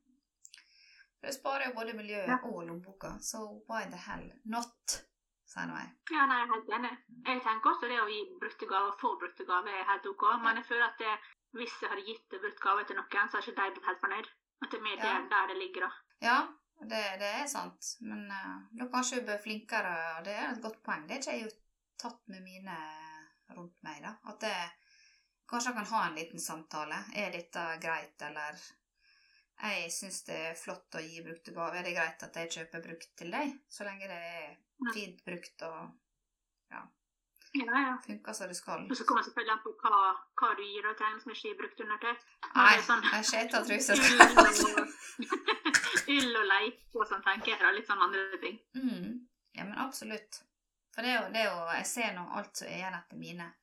Det 1.20 1.34
sparer 1.34 1.66
jo 1.68 1.74
både 1.74 1.92
miljøet 1.98 2.28
Ja. 2.30 2.38
og 2.46 2.62
lommeboka, 2.68 3.16
så 3.20 3.40
why 3.68 3.82
the 3.90 3.98
hell 4.06 4.28
not, 4.46 4.98
sier 5.50 5.66
nå 5.66 5.74
jeg. 5.80 5.88
Ja, 6.14 6.26
nei, 6.30 6.36
jeg 6.38 6.46
er 6.46 6.52
helt 6.54 6.70
enig. 6.76 6.92
Jeg 7.26 7.40
tenker 7.42 7.72
også 7.72 7.88
det 7.90 7.98
å 8.04 8.06
gi 8.12 8.20
brukte 8.38 8.68
gaver, 8.70 8.94
få 9.00 9.10
brukte 9.18 9.44
gaver, 9.48 9.74
er 9.80 9.88
helt 9.90 10.06
OK. 10.12 10.24
Men 10.44 10.60
jeg 10.60 10.68
føler 10.70 10.86
at 10.86 11.02
det, 11.02 11.16
hvis 11.58 11.74
jeg 11.82 11.90
hadde 11.90 12.06
gitt 12.06 12.38
brukt 12.38 12.62
gave 12.62 12.84
til 12.86 12.96
noen, 13.00 13.28
så 13.32 13.40
hadde 13.40 13.50
ikke 13.50 13.64
de 13.66 13.74
blitt 13.74 13.90
helt 13.90 14.04
fornøyd. 14.06 14.30
At 14.62 14.70
det 14.70 14.78
er 14.78 14.86
mer 14.86 14.96
Ja. 14.96 15.02
der, 15.18 15.28
der 15.34 15.50
det 15.52 15.56
ligger, 15.64 15.88
da. 15.88 15.90
Ja, 16.28 16.38
det, 16.80 17.02
det 17.20 17.28
er 17.42 17.46
sant. 17.50 17.92
Men 18.00 18.26
uh, 18.30 18.58
da 18.78 18.86
kanskje 18.92 19.20
vi 19.20 19.26
bør 19.30 19.40
flinkere, 19.42 19.94
og 20.18 20.24
det 20.28 20.34
er 20.38 20.50
et 20.52 20.62
godt 20.62 20.82
poeng. 20.86 21.06
Det 21.08 21.16
er 21.16 21.22
ikke 21.22 21.36
jeg 21.36 21.46
jo 21.46 21.54
tatt 21.98 22.20
med 22.30 22.42
mine 22.46 22.76
rundt 23.56 23.78
meg, 23.82 24.02
da. 24.04 24.12
At 24.30 24.40
det, 24.44 24.54
kanskje 25.50 25.72
jeg 25.72 25.78
kan 25.80 25.90
ha 25.92 26.02
en 26.08 26.18
liten 26.20 26.40
samtale. 26.42 26.98
Er 27.18 27.32
dette 27.34 27.64
greit, 27.82 28.20
eller 28.22 28.60
Jeg 29.58 29.88
syns 29.90 30.20
det 30.28 30.36
er 30.52 30.54
flott 30.54 30.94
å 30.94 31.00
gi 31.02 31.22
brukte 31.26 31.50
gaver. 31.56 31.80
Er 31.80 31.88
det 31.88 31.96
greit 31.96 32.22
at 32.22 32.36
jeg 32.38 32.52
kjøper 32.54 32.84
brukt 32.84 33.08
til 33.18 33.32
deg? 33.34 33.56
Så 33.68 33.82
lenge 33.88 34.06
det 34.06 34.18
er 34.18 34.52
fint 34.94 35.24
brukt 35.26 35.64
og 35.66 35.80
Ja, 36.70 36.84
ja. 37.64 37.96
funker 38.04 38.32
som 38.36 38.46
det 38.46 38.54
skal. 38.54 38.84
Og 38.86 38.94
så 38.96 39.04
kommer 39.08 39.24
det 39.24 39.30
selvfølgelig 39.32 39.54
an 39.56 39.64
på 39.64 39.72
hva, 39.82 40.02
hva 40.38 40.52
du 40.54 40.62
gir. 40.62 40.86
og 40.86 40.94
trenger 41.00 41.18
som 41.24 41.32
ikke 41.34 41.50
er 41.50 41.58
brukt 41.62 41.80
undertøy. 41.80 42.14
Nei, 42.54 42.76
sånn- 42.86 43.08
jeg 43.10 43.24
skjeta 43.32 43.64
truser. 43.66 43.98
Ull 46.08 46.36
og- 46.36 46.40
og 46.42 46.46
leik 46.48 46.80
og 46.94 47.06
sånn, 47.08 47.22
tenker 47.24 47.48
jeg. 47.52 47.60
da, 47.60 47.70
Litt 47.70 47.86
sånn 47.88 48.02
andre 48.02 48.38
ting. 48.42 48.58
Mm. 48.76 49.26
Ja, 49.54 49.64
men 49.64 49.78
absolutt. 49.78 50.42
For 50.94 51.02
det 51.02 51.10
er 51.10 51.22
jo, 51.22 51.32
det 51.32 51.36
er 51.42 51.50
jo 51.50 51.66
Jeg 51.76 51.86
ser 51.86 52.12
nå 52.14 52.24
alt 52.36 52.56
som 52.56 52.68
er 52.68 52.76
igjen 52.78 52.94
etter 52.94 53.16
mine. 53.16 53.54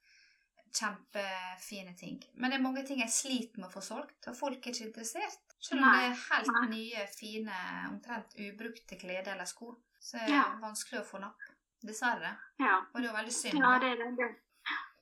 Kjempefine 0.75 1.95
ting. 1.97 2.23
Men 2.35 2.51
det 2.51 2.57
er 2.59 2.63
mange 2.63 2.83
ting 2.87 2.99
jeg 2.99 3.09
sliter 3.13 3.59
med 3.61 3.69
å 3.69 3.73
få 3.73 3.81
solgt, 3.83 4.27
og 4.27 4.35
folk 4.35 4.65
er 4.67 4.71
ikke 4.73 4.87
interessert. 4.89 5.39
Selv 5.63 5.81
om 5.81 5.91
det 5.93 6.03
er 6.03 6.17
helt 6.29 6.49
nei. 6.51 6.65
nye, 6.75 7.05
fine, 7.07 7.59
omtrent 7.89 8.35
ubrukte 8.43 8.99
klede 8.99 9.31
eller 9.33 9.45
sko, 9.49 9.75
så 9.99 10.17
er 10.19 10.25
det 10.27 10.35
Ja. 10.35 10.43
vanskelig 10.61 10.99
å 11.01 11.05
få 11.05 11.19
napp. 11.21 11.39
Dessverre. 11.85 12.37
Ja, 12.59 12.79
Og 12.93 13.01
det 13.01 13.05
er 13.05 13.11
jo 13.11 13.17
veldig 13.17 13.33
synd. 13.33 13.59
ja 13.59 13.79
det 13.79 13.91
er 13.91 13.95
det. 14.03 14.17
det. 14.17 14.35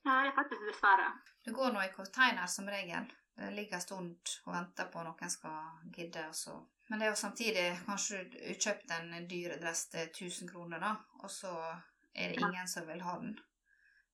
Ja, 0.06 0.22
det 0.22 0.32
er 0.32 0.36
faktisk 0.36 0.60
dessverre. 0.68 1.12
Det 1.44 1.54
går 1.54 1.72
nå 1.72 1.80
i 1.84 1.92
container 1.92 2.46
som 2.46 2.66
regel. 2.66 3.10
Det 3.36 3.52
ligger 3.52 3.74
en 3.74 3.80
stund 3.80 4.16
og 4.46 4.54
venter 4.54 4.84
på 4.92 5.00
at 5.00 5.06
noen 5.06 5.30
skal 5.30 5.78
gidde. 5.90 6.28
Og 6.28 6.34
så. 6.34 6.66
Men 6.88 7.00
det 7.00 7.06
er 7.06 7.10
jo 7.14 7.16
samtidig 7.16 7.64
kanskje 7.86 8.22
du 8.30 8.38
har 8.46 8.58
kjøpt 8.66 8.90
en 8.98 9.28
dyr 9.28 9.56
dress 9.60 9.86
til 9.92 10.08
1000 10.08 10.50
kroner, 10.50 10.82
da, 10.82 10.96
og 11.22 11.30
så 11.32 11.52
er 12.14 12.28
det 12.28 12.40
Ja. 12.40 12.48
ingen 12.48 12.68
som 12.68 12.86
vil 12.86 13.00
ha 13.00 13.14
den. 13.20 13.38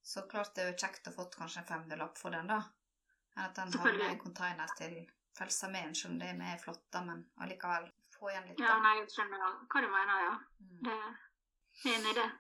Så 0.03 0.23
klart 0.29 0.55
det 0.55 0.65
er 0.65 0.71
jo 0.73 0.79
kjekt 0.79 1.09
å 1.09 1.15
få 1.15 1.27
kanskje 1.33 1.61
en 1.61 1.67
500-lapp 1.67 2.19
for 2.19 2.31
den, 2.31 2.47
da. 2.47 2.63
Enn 3.37 3.45
at 3.45 3.55
den 3.55 3.73
havner 3.73 4.05
i 4.05 4.13
en 4.13 4.19
container 4.19 4.71
til 4.79 4.95
Frelsesarmeen, 5.37 5.95
selv 5.95 6.13
om 6.15 6.19
det 6.19 6.29
er 6.31 6.39
med 6.39 6.61
flott, 6.61 6.85
da, 6.91 7.03
men 7.05 7.25
allikevel 7.41 7.91
få 8.19 8.31
igjen 8.31 8.49
litt. 8.49 8.59
Da. 8.59 8.65
Ja, 8.65 8.79
nei, 8.85 8.95
jeg 9.01 9.11
skjønner 9.15 9.45
hva 9.45 9.83
du 9.85 9.91
mener, 9.91 10.25
ja. 10.25 10.33
Mm. 10.61 10.81
Det 10.87 10.97
er 10.97 11.95
enig 11.95 12.11
i 12.15 12.19
det. 12.21 12.31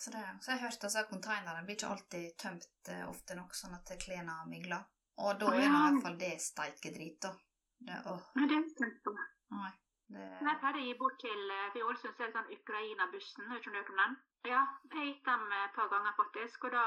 Så, 0.00 0.10
det, 0.10 0.22
så 0.40 0.52
jeg 0.54 0.60
hørte 0.60 0.64
hørt 0.64 0.78
at 0.78 0.84
altså, 0.84 1.02
containerne 1.10 1.64
blir 1.66 1.76
ikke 1.76 1.90
alltid 1.94 2.36
tømt 2.40 2.88
eh, 2.88 3.02
ofte 3.08 3.36
nok, 3.36 3.54
sånn 3.54 3.74
at 3.76 3.90
klærne 4.00 4.36
migler. 4.48 4.86
Og 5.20 5.40
da 5.40 5.50
er 5.52 5.66
i 5.66 5.68
hvert 5.68 6.02
fall 6.04 6.16
det 6.20 6.30
steikedrit, 6.40 7.18
da. 7.26 7.34
Det, 7.80 7.98
åh, 8.08 8.30
Men 8.36 8.48
det 8.48 8.60
er. 8.60 9.26
Nei. 9.54 9.70
Det, 10.10 10.26
pleide 10.42 10.80
å 10.80 10.84
gi 10.84 10.94
bort 10.98 11.20
til 11.22 11.50
eh, 11.54 11.66
for 11.70 11.78
I 11.78 11.82
Ålesund 11.86 12.16
så 12.16 12.24
er 12.24 12.30
det 12.30 12.36
sånn 12.38 12.54
Ukraina-bussen. 12.56 13.50
Vet 13.50 13.60
ikke 13.60 13.70
om 13.70 13.74
du 13.74 13.78
har 13.78 13.84
hørt 13.84 13.92
om 13.94 14.00
den? 14.02 14.16
Ja, 14.48 14.62
jeg 14.88 14.96
har 14.96 15.04
gitt 15.06 15.28
dem 15.28 15.52
eh, 15.54 15.66
et 15.66 15.76
par 15.76 15.90
ganger, 15.92 16.16
faktisk. 16.18 16.64
Og 16.66 16.72
da 16.74 16.86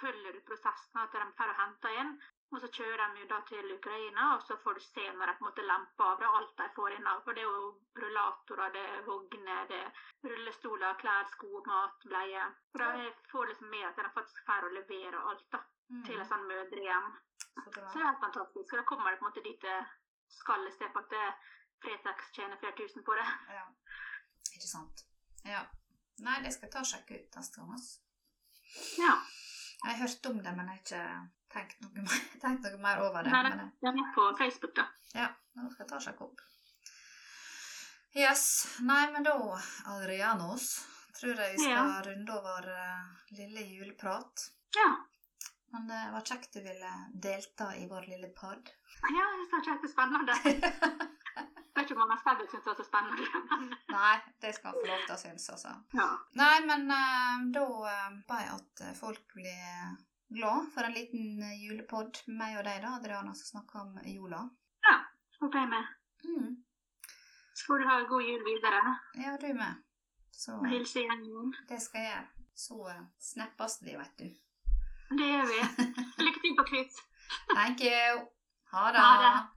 følger 0.00 0.34
du 0.34 0.40
prosessen 0.48 1.02
at 1.02 1.14
de 1.14 1.28
får 1.38 1.52
hente 1.60 1.92
inn. 2.00 2.16
Og 2.54 2.60
så 2.62 2.70
kjører 2.76 3.14
de 3.14 3.22
jo 3.22 3.28
da 3.30 3.38
til 3.48 3.70
Ukraina, 3.74 4.26
og 4.34 4.42
så 4.46 4.56
får 4.62 4.76
du 4.78 4.82
se 4.84 5.04
når 5.04 5.30
de 5.30 5.36
på 5.38 5.44
en 5.44 5.48
måte 5.48 5.66
lemper 5.66 6.10
av 6.10 6.20
det, 6.20 6.32
alt 6.38 6.52
de 6.60 6.66
får 6.76 6.96
inn. 6.96 7.08
For 7.26 7.38
det 7.38 7.42
er 7.42 7.48
jo 7.48 7.70
rullatorer, 8.02 8.74
det 8.76 8.84
er 8.90 9.06
vogner, 9.08 9.64
det 9.70 9.80
er 9.80 10.04
rullestoler, 10.32 11.00
klær, 11.00 11.30
sko, 11.32 11.62
mat, 11.66 12.06
bleie. 12.10 12.44
Og 12.74 12.82
da 12.82 12.92
får 13.32 13.50
liksom 13.50 13.74
med 13.74 13.88
at 13.88 13.98
de 13.98 14.12
faktisk 14.18 14.46
får 14.50 14.68
å 14.68 14.74
levere 14.76 15.24
alt 15.32 15.48
da, 15.56 15.62
mm, 15.90 16.04
til 16.06 16.22
et 16.22 16.30
sånn 16.30 16.46
mødrehjem. 16.50 17.10
så. 17.40 17.66
Så 17.66 17.74
det 17.74 17.82
er 17.88 18.08
helt 18.10 18.22
fantastisk. 18.28 18.70
Og 18.70 18.78
da 18.78 18.86
kommer 18.92 19.10
det 19.10 19.22
på 19.22 19.26
en 19.26 19.32
måte 19.32 19.46
dit 19.48 19.66
det 19.66 19.80
skal, 20.38 20.66
i 20.66 20.74
stedet 20.74 20.94
for 20.94 21.06
at 21.06 21.10
det 21.14 21.26
Fretex 21.84 22.30
tjener 22.36 22.56
flere 22.62 22.76
tusen 22.80 23.04
på 23.06 23.14
det. 23.18 23.26
Ja. 23.54 23.64
Ikke 24.56 24.68
sant. 24.70 25.04
Ja. 25.44 25.62
Nei, 26.24 26.38
det 26.44 26.52
skal 26.54 26.68
jeg 26.68 26.72
ta 26.74 26.82
og 26.84 26.88
sjekke 26.90 27.18
ut 27.20 27.38
neste 27.38 27.60
gang. 27.60 27.72
Altså. 27.76 28.00
Ja. 29.02 29.14
Jeg 29.84 29.90
har 29.92 30.00
hørt 30.06 30.26
om 30.30 30.38
det, 30.44 30.52
men 30.56 30.68
jeg 30.70 30.74
har 30.74 30.80
ikke 30.80 31.04
tenkt 31.54 31.80
noe 31.84 32.04
mer, 32.06 32.22
tenkt 32.44 32.66
noe 32.70 32.80
mer 32.86 33.02
over 33.04 33.26
det. 33.26 33.32
Nei, 33.34 33.42
Men 33.50 33.72
Det 33.82 33.90
er 33.92 34.12
på 34.16 34.26
Facebook, 34.40 34.74
da. 34.78 34.86
ja, 35.14 35.28
nå 35.58 35.68
skal 35.72 35.84
jeg 35.84 35.90
ta 35.92 35.98
og 36.00 36.06
sjekke 36.06 36.28
opp. 36.30 36.44
Yes. 38.14 38.44
Nei, 38.86 39.02
men 39.10 39.24
da, 39.26 39.34
Adrianos, 39.90 40.68
tror 41.18 41.34
jeg 41.34 41.56
vi 41.56 41.64
skal 41.64 41.74
Ja. 41.74 42.02
runde 42.06 42.36
over 42.38 42.68
uh, 42.70 43.08
lille 43.34 43.64
juleprat. 43.74 44.44
Ja. 44.78 44.88
Men 45.74 45.88
det 45.90 46.00
var 46.14 46.22
kjekt 46.28 46.54
du 46.54 46.60
ville 46.62 46.90
delta 47.26 47.72
i 47.76 47.88
vår 47.90 48.06
lille 48.12 48.28
pod. 48.36 48.70
Ja, 49.02 49.24
jeg 49.24 49.34
synes 49.34 49.50
det 49.50 49.58
er 49.58 49.68
kjempespennende. 49.70 50.36
Jeg 51.74 51.82
vet 51.82 51.90
ikke 51.90 52.04
om 52.04 52.12
spillere 52.20 52.44
syns 52.48 52.62
det 52.62 52.70
var 52.70 52.76
så 52.78 52.84
spennende, 52.86 53.40
men 53.50 53.64
Nei, 53.90 54.12
det 54.40 54.52
skal 54.54 54.70
han 54.70 54.76
få 54.78 54.86
lov 54.86 55.00
til 55.02 55.14
å 55.14 55.16
synes, 55.18 55.46
altså. 55.56 55.72
ja. 55.98 56.04
Nei, 56.38 56.52
men 56.68 56.84
eh, 56.94 57.40
da 57.56 57.64
uh, 57.66 58.14
ba 58.28 58.38
jeg 58.44 58.52
at 58.54 58.82
eh, 58.86 58.92
folk 58.94 59.34
blir 59.34 59.96
glad 60.38 60.68
for 60.72 60.86
en 60.86 60.94
liten 60.94 61.42
julepod 61.58 62.20
med 62.28 62.38
meg 62.38 62.60
og 62.60 62.64
deg, 62.68 62.78
da, 62.86 62.92
Adriana, 63.00 63.34
som 63.34 63.50
snakker 63.56 63.82
om 63.82 63.98
jula. 64.06 64.44
Ja, 64.86 64.94
Håper 65.40 65.64
jeg 65.64 65.72
med. 65.74 65.90
Mm. 66.30 66.54
Så 67.58 67.66
får 67.66 67.82
du 67.82 67.88
ha 67.90 67.98
god 68.14 68.30
jul 68.30 68.46
videre. 68.46 68.94
Ja, 69.24 69.34
du 69.42 69.50
med. 69.58 69.82
Så 70.30 70.54
Og 70.60 70.70
hilse 70.70 71.02
gjengen. 71.04 71.52
det 71.68 71.82
skal 71.82 72.06
jeg 72.06 72.14
gjøre. 72.14 72.48
Så 72.54 72.78
snappes 73.32 73.80
vi, 73.82 73.98
vet 73.98 74.22
du. 74.22 74.30
Det 75.18 75.26
gjør 75.32 75.44
vi. 75.52 75.58
Lykke 76.24 76.40
til 76.44 76.56
på 76.58 76.64
quiz. 76.70 76.94
Thank 77.56 77.84
you. 77.88 78.24
Ha 78.74 78.86
det. 78.92 79.00
Ha 79.00 79.12
det. 79.24 79.53